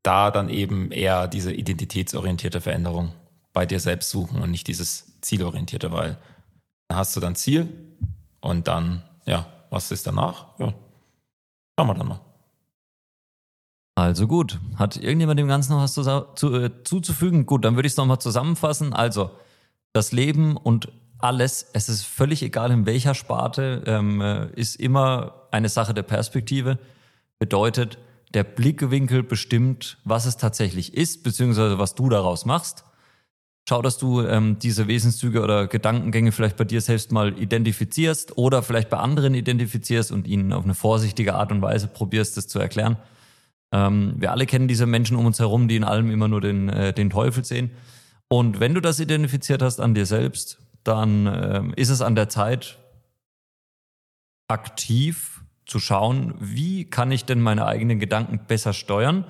Da 0.03 0.33
dann 0.33 0.49
eben 0.49 0.91
eher 0.91 1.29
diese 1.29 1.53
identitätsorientierte 1.53 2.61
Veränderung 2.61 3.13
bei 3.53 3.67
dir 3.67 3.79
selbst 3.79 4.11
suchen 4.11 4.43
und 4.43 4.51
nicht 4.51 4.67
dieses 4.67 5.13
zielorientierte, 5.21 5.93
weil 5.93 6.17
dann 6.89 6.99
hast 6.99 7.15
du 7.15 7.21
dann 7.21 7.37
Ziel 7.37 7.69
und 8.41 8.67
dann, 8.67 9.05
ja, 9.27 9.47
was 9.71 9.93
ist 9.93 10.09
danach? 10.09 10.47
Ja, 10.59 10.75
schauen 11.79 11.87
wir 11.87 11.95
dann 11.95 12.09
mal. 12.09 12.21
Also 14.01 14.27
gut, 14.27 14.59
hat 14.77 14.97
irgendjemand 14.97 15.39
dem 15.39 15.47
Ganzen 15.47 15.73
noch 15.73 15.83
was 15.83 15.93
zu, 15.93 16.03
zu, 16.35 16.55
äh, 16.55 16.71
zuzufügen? 16.85 17.45
Gut, 17.45 17.67
dann 17.67 17.77
würde 17.77 17.87
ich 17.87 17.93
es 17.93 17.97
nochmal 17.99 18.19
zusammenfassen. 18.19 18.95
Also, 18.95 19.31
das 19.93 20.11
Leben 20.11 20.57
und 20.57 20.89
alles, 21.19 21.67
es 21.75 21.91
ist 21.91 22.05
völlig 22.05 22.43
egal 22.43 22.71
in 22.71 22.87
welcher 22.87 23.15
Sparte, 23.15 23.83
ähm, 23.87 24.23
äh, 24.23 24.47
ist 24.53 24.77
immer 24.77 25.35
eine 25.51 25.69
Sache 25.69 25.93
der 25.93 26.03
Perspektive. 26.03 26.79
Bedeutet, 27.39 27.99
der 28.33 28.45
Blickwinkel 28.45 29.23
bestimmt, 29.23 29.99
was 30.05 30.25
es 30.25 30.39
tatsächlich 30.39 30.95
ist, 30.95 31.23
beziehungsweise 31.23 31.79
was 31.79 31.95
du 31.95 32.09
daraus 32.09 32.47
machst. 32.47 32.85
Schau, 33.69 33.83
dass 33.83 33.99
du 33.99 34.23
ähm, 34.23 34.59
diese 34.59 34.89
Wesenszüge 34.89 35.43
oder 35.43 35.67
Gedankengänge 35.67 36.33
vielleicht 36.33 36.57
bei 36.57 36.65
dir 36.65 36.81
selbst 36.81 37.13
mal 37.13 37.39
identifizierst 37.39 38.39
oder 38.39 38.63
vielleicht 38.63 38.89
bei 38.89 38.97
anderen 38.97 39.35
identifizierst 39.35 40.11
und 40.11 40.27
ihnen 40.27 40.55
auf 40.55 40.65
eine 40.65 40.75
vorsichtige 40.75 41.35
Art 41.35 41.53
und 41.53 41.61
Weise 41.61 41.87
probierst, 41.87 42.39
das 42.39 42.49
zu 42.49 42.59
erklären. 42.59 42.97
Ähm, 43.73 44.15
wir 44.19 44.33
alle 44.33 44.47
kennen 44.47 44.69
diese 44.69 44.87
Menschen 44.87 45.17
um 45.17 45.27
uns 45.27 45.39
herum, 45.39 45.69
die 45.69 45.77
in 45.77 45.85
allem 45.85 46.11
immer 46.11 46.29
nur 46.29 46.41
den, 46.41 46.69
äh, 46.69 46.93
den 46.93 47.11
Teufel 47.11 47.45
sehen. 47.45 47.71
Und 48.29 48.61
wenn 48.61 48.75
du 48.75 48.81
das 48.81 49.01
identifiziert 49.01 49.63
hast 49.63 49.81
an 49.81 49.95
dir 49.95 50.07
selbst, 50.07 50.61
dann 50.85 51.27
äh, 51.27 51.63
ist 51.77 51.91
es 51.91 52.01
an 52.01 52.15
der 52.15 52.29
Zeit, 52.29 52.79
aktiv 54.49 55.43
zu 55.67 55.79
schauen, 55.79 56.35
wie 56.41 56.85
kann 56.85 57.13
ich 57.13 57.25
denn 57.25 57.41
meine 57.41 57.67
eigenen 57.67 58.01
Gedanken 58.01 58.41
besser 58.47 58.73
steuern, 58.73 59.25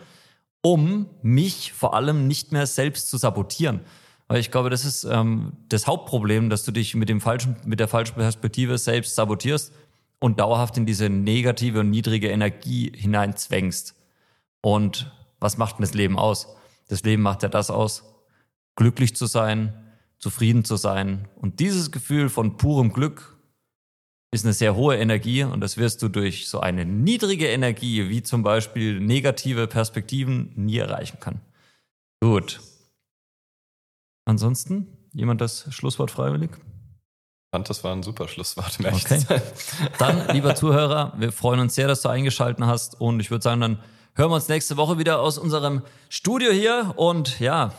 um 0.62 1.06
mich 1.22 1.72
vor 1.72 1.94
allem 1.94 2.26
nicht 2.26 2.52
mehr 2.52 2.66
selbst 2.66 3.08
zu 3.08 3.18
sabotieren. 3.18 3.80
Weil 4.28 4.40
ich 4.40 4.50
glaube, 4.50 4.70
das 4.70 4.84
ist 4.84 5.04
ähm, 5.04 5.52
das 5.68 5.86
Hauptproblem, 5.86 6.50
dass 6.50 6.64
du 6.64 6.72
dich 6.72 6.94
mit, 6.94 7.08
dem 7.08 7.20
falschen, 7.20 7.56
mit 7.66 7.80
der 7.80 7.88
falschen 7.88 8.14
Perspektive 8.14 8.78
selbst 8.78 9.14
sabotierst 9.16 9.72
und 10.18 10.40
dauerhaft 10.40 10.76
in 10.76 10.86
diese 10.86 11.08
negative 11.08 11.80
und 11.80 11.90
niedrige 11.90 12.28
Energie 12.28 12.92
hineinzwängst. 12.94 13.99
Und 14.62 15.12
was 15.38 15.56
macht 15.56 15.78
denn 15.78 15.82
das 15.82 15.94
Leben 15.94 16.18
aus? 16.18 16.48
Das 16.88 17.02
Leben 17.02 17.22
macht 17.22 17.42
ja 17.42 17.48
das 17.48 17.70
aus, 17.70 18.04
glücklich 18.76 19.14
zu 19.16 19.26
sein, 19.26 19.92
zufrieden 20.18 20.64
zu 20.64 20.76
sein. 20.76 21.28
Und 21.36 21.60
dieses 21.60 21.90
Gefühl 21.90 22.28
von 22.28 22.56
purem 22.56 22.92
Glück 22.92 23.38
ist 24.32 24.44
eine 24.44 24.54
sehr 24.54 24.76
hohe 24.76 24.96
Energie 24.96 25.42
und 25.42 25.60
das 25.60 25.76
wirst 25.76 26.02
du 26.02 26.08
durch 26.08 26.48
so 26.48 26.60
eine 26.60 26.84
niedrige 26.84 27.48
Energie, 27.48 28.08
wie 28.08 28.22
zum 28.22 28.42
Beispiel 28.42 29.00
negative 29.00 29.66
Perspektiven, 29.66 30.52
nie 30.54 30.78
erreichen 30.78 31.18
können. 31.18 31.40
Gut. 32.20 32.60
Ansonsten, 34.26 34.86
jemand 35.12 35.40
das 35.40 35.66
Schlusswort 35.74 36.10
freiwillig? 36.10 36.50
Ich 36.52 37.56
fand, 37.56 37.68
das 37.68 37.82
war 37.82 37.92
ein 37.92 38.04
super 38.04 38.28
Schlusswort. 38.28 38.78
okay. 38.80 39.24
Dann, 39.98 40.28
lieber 40.28 40.54
Zuhörer, 40.54 41.14
wir 41.16 41.32
freuen 41.32 41.58
uns 41.58 41.74
sehr, 41.74 41.88
dass 41.88 42.02
du 42.02 42.08
eingeschaltet 42.08 42.64
hast 42.64 43.00
und 43.00 43.18
ich 43.18 43.32
würde 43.32 43.42
sagen, 43.42 43.60
dann 43.60 43.82
hören 44.14 44.30
wir 44.30 44.34
uns 44.34 44.48
nächste 44.48 44.76
Woche 44.76 44.98
wieder 44.98 45.20
aus 45.20 45.38
unserem 45.38 45.82
Studio 46.08 46.52
hier. 46.52 46.94
Und 46.96 47.40
ja, 47.40 47.72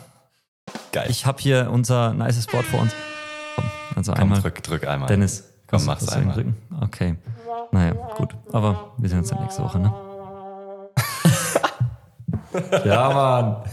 Geil. 0.91 1.07
ich 1.09 1.25
habe 1.25 1.41
hier 1.41 1.69
unser 1.71 2.13
nice 2.13 2.43
Sport 2.43 2.65
vor 2.65 2.81
uns. 2.81 2.93
Komm, 3.55 3.65
also 3.95 4.13
Komm, 4.13 4.21
einmal. 4.21 4.41
Drück, 4.41 4.63
drück 4.63 4.87
einmal. 4.87 5.07
Dennis, 5.07 5.43
Komm, 5.67 5.85
mach's 5.85 6.09
einmal. 6.09 6.35
Drücken? 6.35 6.55
Okay. 6.81 7.15
Naja, 7.71 7.93
gut. 8.17 8.35
Aber 8.51 8.93
wir 8.97 9.09
sehen 9.09 9.19
uns 9.19 9.29
dann 9.29 9.41
nächste 9.41 9.63
Woche, 9.63 9.79
ne? 9.79 9.93
ja, 12.85 13.09
Mann. 13.09 13.63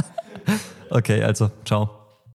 okay, 0.90 1.22
also, 1.22 1.50
ciao. 1.64 2.05